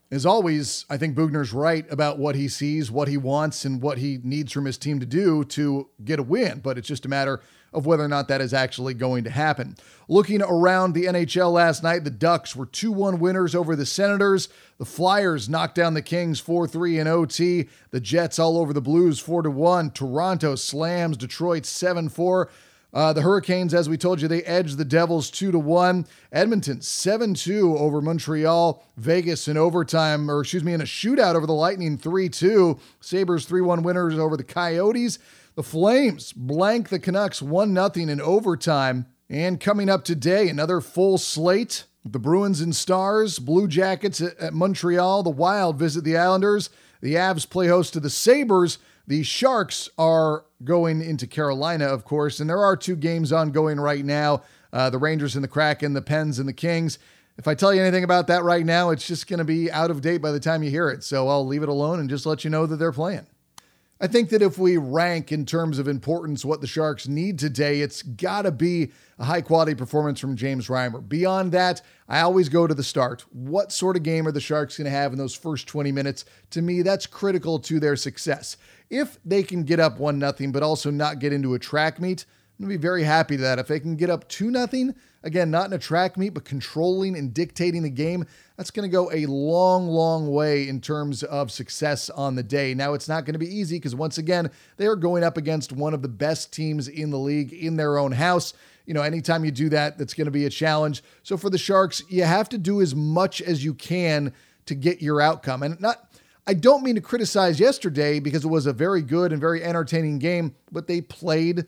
As 0.08 0.24
always, 0.24 0.84
I 0.88 0.98
think 0.98 1.16
Boughner's 1.16 1.52
right 1.52 1.84
about 1.90 2.18
what 2.18 2.36
he 2.36 2.46
sees, 2.46 2.92
what 2.92 3.08
he 3.08 3.16
wants, 3.16 3.64
and 3.64 3.82
what 3.82 3.98
he 3.98 4.20
needs 4.22 4.52
from 4.52 4.64
his 4.64 4.78
team 4.78 5.00
to 5.00 5.06
do 5.06 5.44
to 5.44 5.88
get 6.04 6.20
a 6.20 6.22
win, 6.22 6.60
but 6.60 6.78
it's 6.78 6.86
just 6.86 7.04
a 7.04 7.08
matter 7.08 7.40
of 7.72 7.86
whether 7.86 8.04
or 8.04 8.08
not 8.08 8.28
that 8.28 8.40
is 8.40 8.54
actually 8.54 8.94
going 8.94 9.24
to 9.24 9.30
happen. 9.30 9.76
Looking 10.08 10.42
around 10.42 10.92
the 10.92 11.06
NHL 11.06 11.52
last 11.52 11.82
night, 11.82 12.04
the 12.04 12.10
Ducks 12.10 12.54
were 12.54 12.66
2 12.66 12.92
1 12.92 13.18
winners 13.18 13.54
over 13.54 13.74
the 13.74 13.84
Senators. 13.84 14.48
The 14.78 14.84
Flyers 14.84 15.48
knocked 15.48 15.74
down 15.74 15.94
the 15.94 16.02
Kings 16.02 16.38
4 16.38 16.68
3 16.68 17.00
in 17.00 17.08
OT. 17.08 17.68
The 17.90 18.00
Jets 18.00 18.38
all 18.38 18.56
over 18.58 18.72
the 18.72 18.80
Blues 18.80 19.18
4 19.18 19.42
1. 19.42 19.90
Toronto 19.90 20.54
slams 20.54 21.16
Detroit 21.16 21.66
7 21.66 22.08
4. 22.08 22.48
Uh, 22.96 23.12
the 23.12 23.20
Hurricanes, 23.20 23.74
as 23.74 23.90
we 23.90 23.98
told 23.98 24.22
you, 24.22 24.26
they 24.26 24.42
edged 24.44 24.78
the 24.78 24.84
Devils 24.84 25.30
2 25.30 25.52
to 25.52 25.58
1. 25.58 26.06
Edmonton 26.32 26.80
7 26.80 27.34
2 27.34 27.76
over 27.76 28.00
Montreal. 28.00 28.82
Vegas 28.96 29.48
in 29.48 29.58
overtime, 29.58 30.30
or 30.30 30.40
excuse 30.40 30.64
me, 30.64 30.72
in 30.72 30.80
a 30.80 30.84
shootout 30.84 31.34
over 31.34 31.46
the 31.46 31.52
Lightning 31.52 31.98
3 31.98 32.30
2. 32.30 32.78
Sabres 33.02 33.44
3 33.44 33.60
1 33.60 33.82
winners 33.82 34.18
over 34.18 34.34
the 34.34 34.42
Coyotes. 34.42 35.18
The 35.56 35.62
Flames 35.62 36.32
blank 36.32 36.88
the 36.88 36.98
Canucks 36.98 37.42
1 37.42 37.74
0 37.74 37.90
in 38.08 38.18
overtime. 38.18 39.04
And 39.28 39.60
coming 39.60 39.90
up 39.90 40.02
today, 40.02 40.48
another 40.48 40.80
full 40.80 41.18
slate. 41.18 41.84
The 42.02 42.18
Bruins 42.18 42.62
and 42.62 42.74
Stars, 42.74 43.38
Blue 43.38 43.68
Jackets 43.68 44.22
at 44.22 44.54
Montreal. 44.54 45.22
The 45.22 45.28
Wild 45.28 45.78
visit 45.78 46.02
the 46.02 46.16
Islanders. 46.16 46.70
The 47.02 47.16
Avs 47.16 47.46
play 47.46 47.66
host 47.66 47.92
to 47.92 48.00
the 48.00 48.08
Sabres. 48.08 48.78
The 49.08 49.22
Sharks 49.22 49.88
are 49.98 50.44
going 50.64 51.00
into 51.00 51.28
Carolina, 51.28 51.84
of 51.84 52.04
course, 52.04 52.40
and 52.40 52.50
there 52.50 52.64
are 52.64 52.76
two 52.76 52.96
games 52.96 53.32
ongoing 53.32 53.78
right 53.78 54.04
now 54.04 54.42
uh, 54.72 54.90
the 54.90 54.98
Rangers 54.98 55.36
and 55.36 55.44
the 55.44 55.48
Kraken, 55.48 55.94
the 55.94 56.02
Pens 56.02 56.38
and 56.38 56.48
the 56.48 56.52
Kings. 56.52 56.98
If 57.38 57.46
I 57.46 57.54
tell 57.54 57.72
you 57.72 57.80
anything 57.80 58.04
about 58.04 58.26
that 58.26 58.42
right 58.42 58.66
now, 58.66 58.90
it's 58.90 59.06
just 59.06 59.28
going 59.28 59.38
to 59.38 59.44
be 59.44 59.70
out 59.70 59.90
of 59.90 60.00
date 60.00 60.18
by 60.20 60.32
the 60.32 60.40
time 60.40 60.62
you 60.62 60.70
hear 60.70 60.90
it. 60.90 61.04
So 61.04 61.28
I'll 61.28 61.46
leave 61.46 61.62
it 61.62 61.68
alone 61.68 62.00
and 62.00 62.10
just 62.10 62.26
let 62.26 62.44
you 62.44 62.50
know 62.50 62.66
that 62.66 62.76
they're 62.76 62.92
playing. 62.92 63.26
I 63.98 64.06
think 64.06 64.28
that 64.28 64.42
if 64.42 64.58
we 64.58 64.76
rank 64.76 65.32
in 65.32 65.46
terms 65.46 65.78
of 65.78 65.88
importance 65.88 66.44
what 66.44 66.60
the 66.60 66.66
Sharks 66.66 67.08
need 67.08 67.38
today, 67.38 67.80
it's 67.80 68.02
got 68.02 68.42
to 68.42 68.50
be 68.50 68.92
a 69.18 69.24
high 69.24 69.40
quality 69.40 69.74
performance 69.74 70.20
from 70.20 70.36
James 70.36 70.68
Reimer. 70.68 71.06
Beyond 71.06 71.52
that, 71.52 71.80
I 72.06 72.20
always 72.20 72.50
go 72.50 72.66
to 72.66 72.74
the 72.74 72.82
start. 72.82 73.24
What 73.32 73.72
sort 73.72 73.96
of 73.96 74.02
game 74.02 74.26
are 74.26 74.32
the 74.32 74.40
Sharks 74.40 74.76
going 74.76 74.84
to 74.84 74.90
have 74.90 75.12
in 75.12 75.18
those 75.18 75.34
first 75.34 75.66
20 75.66 75.92
minutes? 75.92 76.26
To 76.50 76.60
me, 76.60 76.82
that's 76.82 77.06
critical 77.06 77.58
to 77.60 77.80
their 77.80 77.96
success. 77.96 78.58
If 78.88 79.18
they 79.24 79.42
can 79.42 79.64
get 79.64 79.80
up 79.80 79.98
1 79.98 80.18
nothing, 80.18 80.52
but 80.52 80.62
also 80.62 80.90
not 80.90 81.18
get 81.18 81.32
into 81.32 81.54
a 81.54 81.58
track 81.58 82.00
meet, 82.00 82.24
I'm 82.58 82.64
to 82.64 82.68
be 82.68 82.76
very 82.80 83.02
happy 83.02 83.36
that. 83.36 83.58
If 83.58 83.66
they 83.66 83.80
can 83.80 83.96
get 83.96 84.08
up 84.08 84.26
2 84.28 84.50
nothing, 84.50 84.94
again, 85.22 85.50
not 85.50 85.66
in 85.66 85.74
a 85.74 85.78
track 85.78 86.16
meet, 86.16 86.30
but 86.30 86.46
controlling 86.46 87.14
and 87.14 87.34
dictating 87.34 87.82
the 87.82 87.90
game, 87.90 88.24
that's 88.56 88.70
going 88.70 88.88
to 88.88 88.92
go 88.92 89.12
a 89.12 89.26
long, 89.26 89.88
long 89.88 90.30
way 90.30 90.66
in 90.66 90.80
terms 90.80 91.22
of 91.22 91.52
success 91.52 92.08
on 92.08 92.34
the 92.34 92.42
day. 92.42 92.72
Now, 92.72 92.94
it's 92.94 93.08
not 93.08 93.26
going 93.26 93.34
to 93.34 93.38
be 93.38 93.54
easy 93.54 93.76
because, 93.76 93.94
once 93.94 94.16
again, 94.16 94.50
they 94.78 94.86
are 94.86 94.96
going 94.96 95.22
up 95.22 95.36
against 95.36 95.72
one 95.72 95.92
of 95.92 96.00
the 96.00 96.08
best 96.08 96.50
teams 96.50 96.88
in 96.88 97.10
the 97.10 97.18
league 97.18 97.52
in 97.52 97.76
their 97.76 97.98
own 97.98 98.12
house. 98.12 98.54
You 98.86 98.94
know, 98.94 99.02
anytime 99.02 99.44
you 99.44 99.50
do 99.50 99.68
that, 99.70 99.98
that's 99.98 100.14
going 100.14 100.24
to 100.24 100.30
be 100.30 100.46
a 100.46 100.50
challenge. 100.50 101.02
So, 101.24 101.36
for 101.36 101.50
the 101.50 101.58
Sharks, 101.58 102.02
you 102.08 102.22
have 102.22 102.48
to 102.50 102.58
do 102.58 102.80
as 102.80 102.94
much 102.94 103.42
as 103.42 103.62
you 103.62 103.74
can 103.74 104.32
to 104.64 104.74
get 104.74 105.02
your 105.02 105.20
outcome. 105.20 105.62
And 105.62 105.78
not, 105.78 106.08
I 106.46 106.54
don't 106.54 106.84
mean 106.84 106.94
to 106.94 107.00
criticize 107.00 107.58
yesterday 107.58 108.20
because 108.20 108.44
it 108.44 108.48
was 108.48 108.66
a 108.66 108.72
very 108.72 109.02
good 109.02 109.32
and 109.32 109.40
very 109.40 109.62
entertaining 109.64 110.18
game, 110.18 110.54
but 110.70 110.86
they 110.86 111.00
played 111.00 111.66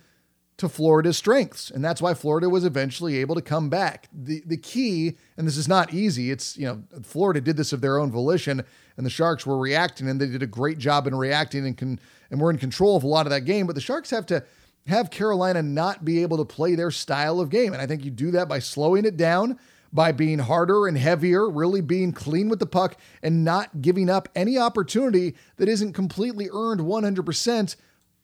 to 0.59 0.69
Florida's 0.69 1.17
strengths. 1.17 1.71
And 1.71 1.85
that's 1.85 2.03
why 2.03 2.15
Florida 2.15 2.49
was 2.49 2.65
eventually 2.65 3.19
able 3.19 3.35
to 3.35 3.43
come 3.43 3.69
back. 3.69 4.09
The 4.13 4.43
the 4.45 4.57
key, 4.57 5.17
and 5.37 5.47
this 5.47 5.57
is 5.57 5.69
not 5.69 5.95
easy, 5.95 6.31
it's, 6.31 6.57
you 6.57 6.67
know, 6.67 6.83
Florida 7.03 7.41
did 7.41 7.57
this 7.57 7.73
of 7.73 7.81
their 7.81 7.99
own 7.99 8.11
volition 8.11 8.65
and 8.97 9.07
the 9.07 9.11
Sharks 9.11 9.47
were 9.47 9.59
reacting 9.59 10.09
and 10.09 10.21
they 10.21 10.27
did 10.27 10.43
a 10.43 10.47
great 10.47 10.79
job 10.79 11.07
in 11.07 11.15
reacting 11.15 11.65
and 11.65 11.77
can 11.77 12.01
and 12.31 12.41
were 12.41 12.51
in 12.51 12.59
control 12.59 12.97
of 12.97 13.05
a 13.05 13.07
lot 13.07 13.27
of 13.27 13.31
that 13.31 13.43
game, 13.43 13.67
but 13.67 13.75
the 13.75 13.81
Sharks 13.81 14.11
have 14.11 14.27
to 14.27 14.45
have 14.87 15.11
Carolina 15.11 15.63
not 15.63 16.05
be 16.05 16.23
able 16.23 16.39
to 16.39 16.45
play 16.45 16.75
their 16.75 16.91
style 16.91 17.41
of 17.41 17.51
game. 17.51 17.73
And 17.73 17.81
I 17.81 17.87
think 17.87 18.05
you 18.05 18.11
do 18.11 18.33
that 18.33 18.49
by 18.49 18.59
slowing 18.59 19.05
it 19.05 19.17
down, 19.17 19.59
by 19.93 20.13
being 20.13 20.39
harder 20.39 20.87
and 20.87 20.99
heavier, 20.99 21.49
really 21.49 21.81
being 21.81 22.13
clean 22.13 22.49
with 22.49 22.59
the 22.59 22.67
puck 22.67 22.97
and 23.23 23.45
not 23.45 23.81
giving 23.81 24.11
up 24.11 24.29
any 24.35 24.59
opportunity 24.59 25.35
that 25.57 25.69
isn't 25.69 25.93
completely 25.93 26.49
earned 26.53 26.81
100% 26.81 27.77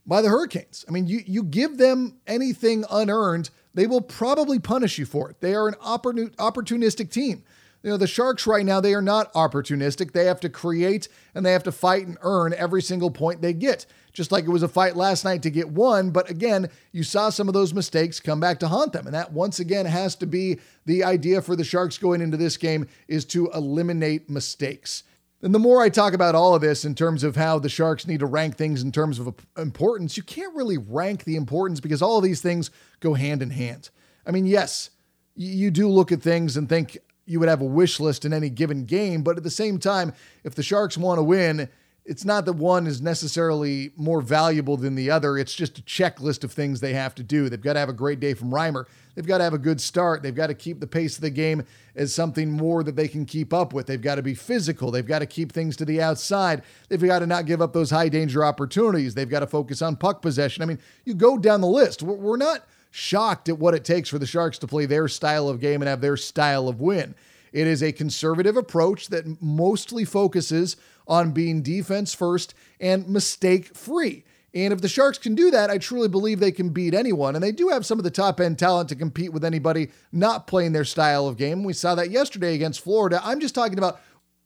by 0.06 0.20
the 0.20 0.28
Hurricanes. 0.28 0.84
I 0.88 0.92
mean, 0.92 1.06
you 1.06 1.22
you 1.26 1.42
give 1.42 1.78
them 1.78 2.18
anything 2.26 2.84
unearned, 2.90 3.50
they 3.72 3.86
will 3.86 4.02
probably 4.02 4.58
punish 4.58 4.98
you 4.98 5.06
for 5.06 5.30
it. 5.30 5.40
They 5.40 5.54
are 5.54 5.68
an 5.68 5.74
opportunistic 5.74 7.10
team. 7.10 7.42
You 7.82 7.90
know, 7.90 7.96
the 7.98 8.06
Sharks 8.06 8.46
right 8.46 8.64
now, 8.64 8.80
they 8.80 8.94
are 8.94 9.02
not 9.02 9.32
opportunistic. 9.34 10.12
They 10.12 10.24
have 10.24 10.40
to 10.40 10.48
create 10.48 11.08
and 11.34 11.44
they 11.44 11.52
have 11.52 11.64
to 11.64 11.72
fight 11.72 12.06
and 12.06 12.16
earn 12.22 12.54
every 12.54 12.80
single 12.80 13.10
point 13.10 13.42
they 13.42 13.52
get. 13.52 13.84
Just 14.14 14.30
like 14.30 14.44
it 14.44 14.50
was 14.50 14.62
a 14.62 14.68
fight 14.68 14.94
last 14.94 15.24
night 15.24 15.42
to 15.42 15.50
get 15.50 15.68
one, 15.68 16.10
but 16.10 16.30
again, 16.30 16.70
you 16.92 17.02
saw 17.02 17.30
some 17.30 17.48
of 17.48 17.54
those 17.54 17.74
mistakes 17.74 18.20
come 18.20 18.38
back 18.38 18.60
to 18.60 18.68
haunt 18.68 18.92
them. 18.92 19.06
And 19.06 19.14
that 19.14 19.32
once 19.32 19.58
again 19.58 19.86
has 19.86 20.14
to 20.16 20.26
be 20.26 20.60
the 20.86 21.02
idea 21.02 21.42
for 21.42 21.56
the 21.56 21.64
Sharks 21.64 21.98
going 21.98 22.20
into 22.20 22.36
this 22.36 22.56
game 22.56 22.86
is 23.08 23.24
to 23.26 23.50
eliminate 23.50 24.30
mistakes. 24.30 25.02
And 25.42 25.52
the 25.52 25.58
more 25.58 25.82
I 25.82 25.88
talk 25.88 26.14
about 26.14 26.36
all 26.36 26.54
of 26.54 26.62
this 26.62 26.84
in 26.84 26.94
terms 26.94 27.24
of 27.24 27.34
how 27.34 27.58
the 27.58 27.68
Sharks 27.68 28.06
need 28.06 28.20
to 28.20 28.26
rank 28.26 28.56
things 28.56 28.82
in 28.82 28.92
terms 28.92 29.18
of 29.18 29.34
importance, 29.58 30.16
you 30.16 30.22
can't 30.22 30.54
really 30.54 30.78
rank 30.78 31.24
the 31.24 31.36
importance 31.36 31.80
because 31.80 32.00
all 32.00 32.16
of 32.16 32.24
these 32.24 32.40
things 32.40 32.70
go 33.00 33.14
hand 33.14 33.42
in 33.42 33.50
hand. 33.50 33.90
I 34.24 34.30
mean, 34.30 34.46
yes, 34.46 34.90
you 35.34 35.72
do 35.72 35.88
look 35.88 36.12
at 36.12 36.22
things 36.22 36.56
and 36.56 36.68
think 36.68 36.96
you 37.26 37.40
would 37.40 37.48
have 37.48 37.60
a 37.60 37.66
wish 37.66 37.98
list 38.00 38.24
in 38.24 38.32
any 38.32 38.48
given 38.48 38.84
game, 38.84 39.22
but 39.22 39.36
at 39.36 39.42
the 39.42 39.50
same 39.50 39.78
time, 39.78 40.12
if 40.44 40.54
the 40.54 40.62
Sharks 40.62 40.96
want 40.96 41.18
to 41.18 41.22
win, 41.22 41.68
it's 42.04 42.24
not 42.24 42.44
that 42.44 42.52
one 42.52 42.86
is 42.86 43.00
necessarily 43.00 43.90
more 43.96 44.20
valuable 44.20 44.76
than 44.76 44.94
the 44.94 45.10
other. 45.10 45.38
It's 45.38 45.54
just 45.54 45.78
a 45.78 45.82
checklist 45.82 46.44
of 46.44 46.52
things 46.52 46.80
they 46.80 46.92
have 46.92 47.14
to 47.14 47.22
do. 47.22 47.48
They've 47.48 47.60
got 47.60 47.74
to 47.74 47.78
have 47.78 47.88
a 47.88 47.94
great 47.94 48.20
day 48.20 48.34
from 48.34 48.50
Reimer. 48.50 48.84
They've 49.14 49.26
got 49.26 49.38
to 49.38 49.44
have 49.44 49.54
a 49.54 49.58
good 49.58 49.80
start. 49.80 50.22
They've 50.22 50.34
got 50.34 50.48
to 50.48 50.54
keep 50.54 50.80
the 50.80 50.86
pace 50.86 51.16
of 51.16 51.22
the 51.22 51.30
game 51.30 51.64
as 51.94 52.14
something 52.14 52.50
more 52.50 52.82
that 52.82 52.96
they 52.96 53.08
can 53.08 53.24
keep 53.24 53.54
up 53.54 53.72
with. 53.72 53.86
They've 53.86 54.00
got 54.00 54.16
to 54.16 54.22
be 54.22 54.34
physical. 54.34 54.90
They've 54.90 55.06
got 55.06 55.20
to 55.20 55.26
keep 55.26 55.52
things 55.52 55.76
to 55.76 55.86
the 55.86 56.02
outside. 56.02 56.62
They've 56.88 57.00
got 57.00 57.20
to 57.20 57.26
not 57.26 57.46
give 57.46 57.62
up 57.62 57.72
those 57.72 57.90
high 57.90 58.10
danger 58.10 58.44
opportunities. 58.44 59.14
They've 59.14 59.28
got 59.28 59.40
to 59.40 59.46
focus 59.46 59.80
on 59.80 59.96
puck 59.96 60.20
possession. 60.20 60.62
I 60.62 60.66
mean, 60.66 60.80
you 61.06 61.14
go 61.14 61.38
down 61.38 61.62
the 61.62 61.66
list. 61.68 62.02
We're 62.02 62.36
not 62.36 62.66
shocked 62.90 63.48
at 63.48 63.58
what 63.58 63.74
it 63.74 63.84
takes 63.84 64.10
for 64.10 64.18
the 64.18 64.26
Sharks 64.26 64.58
to 64.58 64.66
play 64.66 64.84
their 64.84 65.08
style 65.08 65.48
of 65.48 65.58
game 65.58 65.80
and 65.80 65.88
have 65.88 66.02
their 66.02 66.18
style 66.18 66.68
of 66.68 66.80
win. 66.80 67.14
It 67.54 67.68
is 67.68 67.82
a 67.84 67.92
conservative 67.92 68.56
approach 68.56 69.08
that 69.08 69.40
mostly 69.40 70.04
focuses 70.04 70.76
on 71.06 71.32
being 71.32 71.62
defense 71.62 72.14
first 72.14 72.54
and 72.80 73.08
mistake 73.08 73.76
free. 73.76 74.24
And 74.54 74.72
if 74.72 74.80
the 74.80 74.88
Sharks 74.88 75.18
can 75.18 75.34
do 75.34 75.50
that, 75.50 75.68
I 75.68 75.78
truly 75.78 76.08
believe 76.08 76.38
they 76.38 76.52
can 76.52 76.68
beat 76.68 76.94
anyone. 76.94 77.34
And 77.34 77.42
they 77.42 77.50
do 77.50 77.68
have 77.68 77.84
some 77.84 77.98
of 77.98 78.04
the 78.04 78.10
top 78.10 78.40
end 78.40 78.58
talent 78.58 78.88
to 78.90 78.94
compete 78.94 79.32
with 79.32 79.44
anybody 79.44 79.90
not 80.12 80.46
playing 80.46 80.72
their 80.72 80.84
style 80.84 81.26
of 81.26 81.36
game. 81.36 81.64
We 81.64 81.72
saw 81.72 81.96
that 81.96 82.10
yesterday 82.10 82.54
against 82.54 82.80
Florida. 82.80 83.20
I'm 83.24 83.40
just 83.40 83.54
talking 83.54 83.78
about 83.78 84.00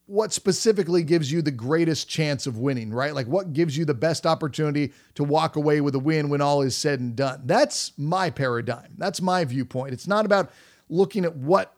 what 0.06 0.32
specifically 0.32 1.02
gives 1.02 1.30
you 1.30 1.42
the 1.42 1.50
greatest 1.50 2.08
chance 2.08 2.46
of 2.46 2.56
winning, 2.56 2.90
right? 2.90 3.14
Like 3.14 3.26
what 3.26 3.52
gives 3.52 3.76
you 3.76 3.84
the 3.84 3.92
best 3.92 4.24
opportunity 4.24 4.94
to 5.16 5.22
walk 5.22 5.56
away 5.56 5.82
with 5.82 5.94
a 5.94 5.98
win 5.98 6.30
when 6.30 6.40
all 6.40 6.62
is 6.62 6.74
said 6.74 7.00
and 7.00 7.14
done. 7.14 7.42
That's 7.44 7.92
my 7.98 8.30
paradigm. 8.30 8.94
That's 8.96 9.20
my 9.20 9.44
viewpoint. 9.44 9.92
It's 9.92 10.08
not 10.08 10.24
about 10.24 10.50
looking 10.88 11.26
at 11.26 11.36
what 11.36 11.74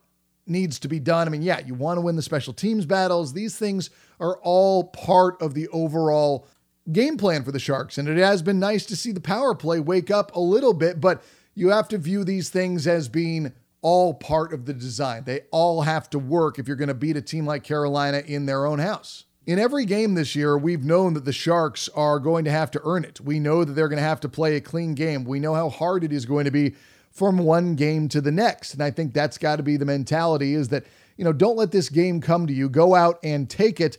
needs 0.46 0.78
to 0.80 0.88
be 0.88 1.00
done. 1.00 1.26
I 1.26 1.30
mean, 1.32 1.42
yeah, 1.42 1.58
you 1.58 1.74
want 1.74 1.96
to 1.96 2.02
win 2.02 2.14
the 2.14 2.22
special 2.22 2.52
teams 2.52 2.86
battles. 2.86 3.32
These 3.32 3.56
things 3.56 3.90
are 4.20 4.38
all 4.42 4.84
part 4.84 5.40
of 5.40 5.54
the 5.54 5.68
overall 5.68 6.46
game 6.92 7.16
plan 7.16 7.44
for 7.44 7.52
the 7.52 7.58
Sharks. 7.58 7.98
And 7.98 8.08
it 8.08 8.18
has 8.18 8.42
been 8.42 8.58
nice 8.58 8.86
to 8.86 8.96
see 8.96 9.12
the 9.12 9.20
power 9.20 9.54
play 9.54 9.80
wake 9.80 10.10
up 10.10 10.34
a 10.34 10.40
little 10.40 10.74
bit, 10.74 11.00
but 11.00 11.22
you 11.54 11.68
have 11.68 11.88
to 11.88 11.98
view 11.98 12.24
these 12.24 12.48
things 12.48 12.86
as 12.86 13.08
being 13.08 13.52
all 13.82 14.14
part 14.14 14.52
of 14.52 14.66
the 14.66 14.74
design. 14.74 15.24
They 15.24 15.42
all 15.50 15.82
have 15.82 16.10
to 16.10 16.18
work 16.18 16.58
if 16.58 16.66
you're 16.66 16.76
going 16.76 16.88
to 16.88 16.94
beat 16.94 17.16
a 17.16 17.22
team 17.22 17.46
like 17.46 17.64
Carolina 17.64 18.22
in 18.26 18.46
their 18.46 18.66
own 18.66 18.78
house. 18.78 19.24
In 19.46 19.58
every 19.58 19.84
game 19.84 20.14
this 20.14 20.36
year, 20.36 20.56
we've 20.56 20.84
known 20.84 21.14
that 21.14 21.24
the 21.24 21.32
Sharks 21.32 21.88
are 21.90 22.18
going 22.18 22.44
to 22.44 22.50
have 22.50 22.70
to 22.72 22.80
earn 22.84 23.04
it. 23.04 23.20
We 23.20 23.40
know 23.40 23.64
that 23.64 23.72
they're 23.72 23.88
going 23.88 23.96
to 23.96 24.02
have 24.02 24.20
to 24.20 24.28
play 24.28 24.56
a 24.56 24.60
clean 24.60 24.94
game. 24.94 25.24
We 25.24 25.40
know 25.40 25.54
how 25.54 25.70
hard 25.70 26.04
it 26.04 26.12
is 26.12 26.26
going 26.26 26.44
to 26.44 26.50
be 26.50 26.74
from 27.10 27.38
one 27.38 27.74
game 27.74 28.08
to 28.10 28.20
the 28.20 28.30
next. 28.30 28.74
And 28.74 28.82
I 28.82 28.90
think 28.90 29.12
that's 29.12 29.38
got 29.38 29.56
to 29.56 29.62
be 29.62 29.76
the 29.76 29.84
mentality 29.84 30.54
is 30.54 30.68
that, 30.68 30.84
you 31.16 31.24
know, 31.24 31.32
don't 31.32 31.56
let 31.56 31.72
this 31.72 31.88
game 31.88 32.20
come 32.20 32.46
to 32.46 32.52
you. 32.52 32.68
Go 32.68 32.94
out 32.94 33.18
and 33.24 33.48
take 33.48 33.80
it 33.80 33.98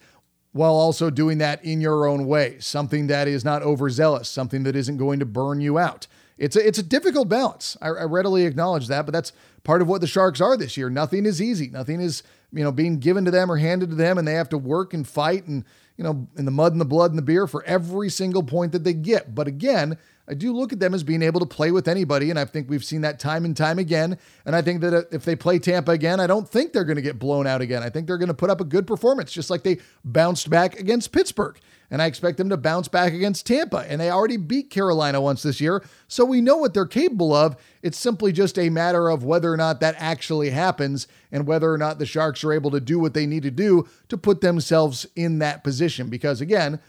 while 0.54 0.74
also 0.74 1.10
doing 1.10 1.38
that 1.38 1.64
in 1.64 1.80
your 1.80 2.06
own 2.06 2.26
way, 2.26 2.58
something 2.60 3.08
that 3.08 3.28
is 3.28 3.46
not 3.46 3.62
overzealous, 3.62 4.30
something 4.30 4.64
that 4.64 4.76
isn't 4.76 4.98
going 4.98 5.20
to 5.20 5.26
burn 5.26 5.62
you 5.62 5.78
out. 5.78 6.08
It's 6.38 6.56
a, 6.56 6.68
it's 6.68 6.80
a 6.80 6.84
difficult 6.84 7.30
balance. 7.30 7.78
I, 7.82 7.88
I 7.88 8.04
readily 8.04 8.46
acknowledge 8.46 8.88
that, 8.88 9.06
but 9.06 9.14
that's 9.14 9.32
part 9.64 9.82
of 9.82 9.88
what 9.88 10.02
the 10.02 10.08
Sharks 10.08 10.42
are 10.42 10.58
this 10.58 10.76
year. 10.76 10.90
Nothing 10.90 11.26
is 11.26 11.42
easy. 11.42 11.70
Nothing 11.70 12.02
is, 12.02 12.24
you 12.52 12.64
know, 12.64 12.72
being 12.72 13.00
given 13.00 13.26
to 13.26 13.32
them 13.32 13.52
or 13.52 13.58
handed 13.58 13.90
to 13.92 13.96
them, 13.96 14.18
and 14.18 14.28
they 14.28 14.34
have 14.34 14.50
to 14.50 14.58
work 14.58 14.94
and 14.94 15.08
fight 15.08 15.46
and, 15.46 15.64
you 15.98 16.04
know, 16.04 16.28
in 16.36 16.46
the 16.46 16.52
mud 16.52 16.72
and 16.72 16.82
the 16.82 16.86
blood 16.86 17.12
and 17.12 17.18
the 17.18 17.24
beer 17.24 17.48
for 17.48 17.64
every 17.66 18.10
single 18.10 18.44
point 18.44 18.72
that 18.72 18.84
they 18.84 18.94
get. 18.94 19.36
But 19.36 19.48
again, 19.48 19.98
I 20.28 20.34
do 20.34 20.54
look 20.54 20.72
at 20.72 20.80
them 20.80 20.94
as 20.94 21.04
being 21.04 21.22
able 21.22 21.40
to 21.40 21.46
play 21.46 21.72
with 21.72 21.88
anybody, 21.88 22.30
and 22.30 22.40
I 22.40 22.46
think 22.46 22.70
we've 22.70 22.84
seen 22.84 23.02
that 23.02 23.20
time 23.20 23.44
and 23.44 23.56
time 23.56 23.80
again. 23.80 24.18
And 24.46 24.56
I 24.56 24.62
think 24.62 24.82
that 24.82 24.94
uh, 24.94 25.04
if 25.12 25.26
they 25.26 25.36
play 25.36 25.60
Tampa 25.60 25.92
again, 25.92 26.20
I 26.20 26.28
don't 26.28 26.48
think 26.48 26.74
they're 26.74 26.86
going 26.86 26.98
to 26.98 27.02
get 27.02 27.20
blown 27.20 27.48
out 27.48 27.62
again. 27.62 27.84
I 27.84 27.90
think 27.90 28.08
they're 28.08 28.18
going 28.18 28.28
to 28.28 28.34
put 28.34 28.50
up 28.50 28.62
a 28.62 28.66
good 28.66 28.88
performance, 28.88 29.32
just 29.32 29.50
like 29.50 29.64
they 29.64 29.80
bounced 30.06 30.50
back 30.50 30.80
against 30.80 31.12
Pittsburgh. 31.12 31.60
And 31.90 32.02
I 32.02 32.06
expect 32.06 32.38
them 32.38 32.48
to 32.50 32.56
bounce 32.56 32.88
back 32.88 33.12
against 33.12 33.46
Tampa. 33.46 33.80
And 33.80 34.00
they 34.00 34.10
already 34.10 34.38
beat 34.38 34.70
Carolina 34.70 35.20
once 35.20 35.44
this 35.44 35.60
year, 35.60 35.84
so 36.08 36.24
we 36.24 36.40
know 36.40 36.56
what 36.56 36.74
they're 36.74 36.86
capable 36.86 37.34
of. 37.34 37.58
It's 37.82 37.98
simply 37.98 38.32
just 38.32 38.58
a 38.58 38.70
matter 38.70 39.10
of 39.10 39.26
whether 39.26 39.52
or 39.52 39.58
not 39.58 39.82
that 39.82 39.96
actually 39.98 40.52
happens 40.52 41.08
and 41.32 41.46
whether 41.46 41.74
or 41.74 41.78
not 41.78 42.00
the 42.00 42.06
Sharks 42.06 42.44
are 42.44 42.54
able 42.54 42.72
to 42.72 42.80
do 42.80 43.00
what 43.00 43.14
they 43.14 43.26
need 43.26 43.44
to 43.44 43.52
do 43.52 43.90
to 44.08 44.18
put 44.18 44.40
themselves 44.40 45.06
in 45.18 45.40
that 45.40 45.64
position. 45.64 46.08
Because 46.08 46.40
again, 46.40 46.80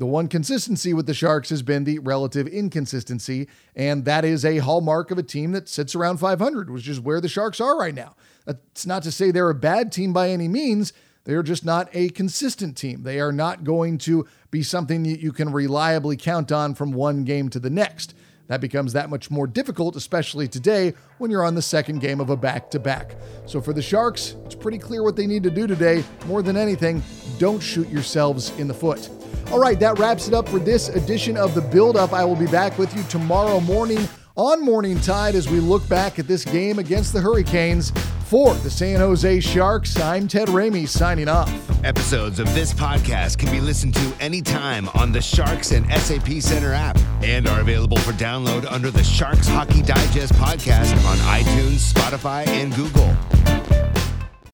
The 0.00 0.06
one 0.06 0.28
consistency 0.28 0.94
with 0.94 1.04
the 1.04 1.12
Sharks 1.12 1.50
has 1.50 1.60
been 1.60 1.84
the 1.84 1.98
relative 1.98 2.46
inconsistency, 2.46 3.48
and 3.76 4.06
that 4.06 4.24
is 4.24 4.46
a 4.46 4.56
hallmark 4.56 5.10
of 5.10 5.18
a 5.18 5.22
team 5.22 5.52
that 5.52 5.68
sits 5.68 5.94
around 5.94 6.16
500, 6.16 6.70
which 6.70 6.88
is 6.88 6.98
where 6.98 7.20
the 7.20 7.28
Sharks 7.28 7.60
are 7.60 7.78
right 7.78 7.94
now. 7.94 8.16
That's 8.46 8.86
not 8.86 9.02
to 9.02 9.12
say 9.12 9.30
they're 9.30 9.50
a 9.50 9.54
bad 9.54 9.92
team 9.92 10.14
by 10.14 10.30
any 10.30 10.48
means. 10.48 10.94
They're 11.24 11.42
just 11.42 11.66
not 11.66 11.90
a 11.92 12.08
consistent 12.08 12.78
team. 12.78 13.02
They 13.02 13.20
are 13.20 13.30
not 13.30 13.62
going 13.62 13.98
to 13.98 14.26
be 14.50 14.62
something 14.62 15.02
that 15.02 15.20
you 15.20 15.32
can 15.32 15.52
reliably 15.52 16.16
count 16.16 16.50
on 16.50 16.74
from 16.74 16.92
one 16.92 17.24
game 17.24 17.50
to 17.50 17.60
the 17.60 17.68
next. 17.68 18.14
That 18.46 18.62
becomes 18.62 18.94
that 18.94 19.10
much 19.10 19.30
more 19.30 19.46
difficult, 19.46 19.96
especially 19.96 20.48
today 20.48 20.94
when 21.18 21.30
you're 21.30 21.44
on 21.44 21.56
the 21.56 21.62
second 21.62 22.00
game 22.00 22.20
of 22.20 22.30
a 22.30 22.38
back 22.38 22.70
to 22.70 22.78
back. 22.78 23.16
So 23.44 23.60
for 23.60 23.74
the 23.74 23.82
Sharks, 23.82 24.34
it's 24.46 24.54
pretty 24.54 24.78
clear 24.78 25.02
what 25.02 25.16
they 25.16 25.26
need 25.26 25.42
to 25.42 25.50
do 25.50 25.66
today. 25.66 26.02
More 26.24 26.40
than 26.40 26.56
anything, 26.56 27.02
don't 27.38 27.60
shoot 27.60 27.90
yourselves 27.90 28.58
in 28.58 28.66
the 28.66 28.72
foot. 28.72 29.10
All 29.50 29.58
right, 29.58 29.78
that 29.80 29.98
wraps 29.98 30.28
it 30.28 30.34
up 30.34 30.48
for 30.48 30.58
this 30.58 30.88
edition 30.90 31.36
of 31.36 31.54
the 31.54 31.60
Build 31.60 31.96
Up. 31.96 32.12
I 32.12 32.24
will 32.24 32.36
be 32.36 32.46
back 32.46 32.78
with 32.78 32.94
you 32.96 33.02
tomorrow 33.04 33.60
morning 33.60 34.08
on 34.36 34.64
Morning 34.64 35.00
Tide 35.00 35.34
as 35.34 35.48
we 35.48 35.60
look 35.60 35.86
back 35.88 36.18
at 36.18 36.26
this 36.26 36.44
game 36.44 36.78
against 36.78 37.12
the 37.12 37.20
Hurricanes. 37.20 37.92
For 38.24 38.54
the 38.54 38.70
San 38.70 39.00
Jose 39.00 39.40
Sharks, 39.40 39.98
I'm 39.98 40.28
Ted 40.28 40.46
Ramey 40.46 40.86
signing 40.86 41.28
off. 41.28 41.52
Episodes 41.84 42.38
of 42.38 42.46
this 42.54 42.72
podcast 42.72 43.38
can 43.38 43.50
be 43.50 43.60
listened 43.60 43.94
to 43.94 44.14
anytime 44.20 44.88
on 44.90 45.10
the 45.10 45.20
Sharks 45.20 45.72
and 45.72 45.84
SAP 45.90 46.40
Center 46.40 46.72
app 46.72 46.96
and 47.22 47.48
are 47.48 47.60
available 47.60 47.96
for 47.98 48.12
download 48.12 48.70
under 48.70 48.92
the 48.92 49.02
Sharks 49.02 49.48
Hockey 49.48 49.82
Digest 49.82 50.32
podcast 50.34 50.92
on 51.06 51.16
iTunes, 51.18 51.92
Spotify, 51.92 52.46
and 52.46 52.72
Google. 52.76 53.16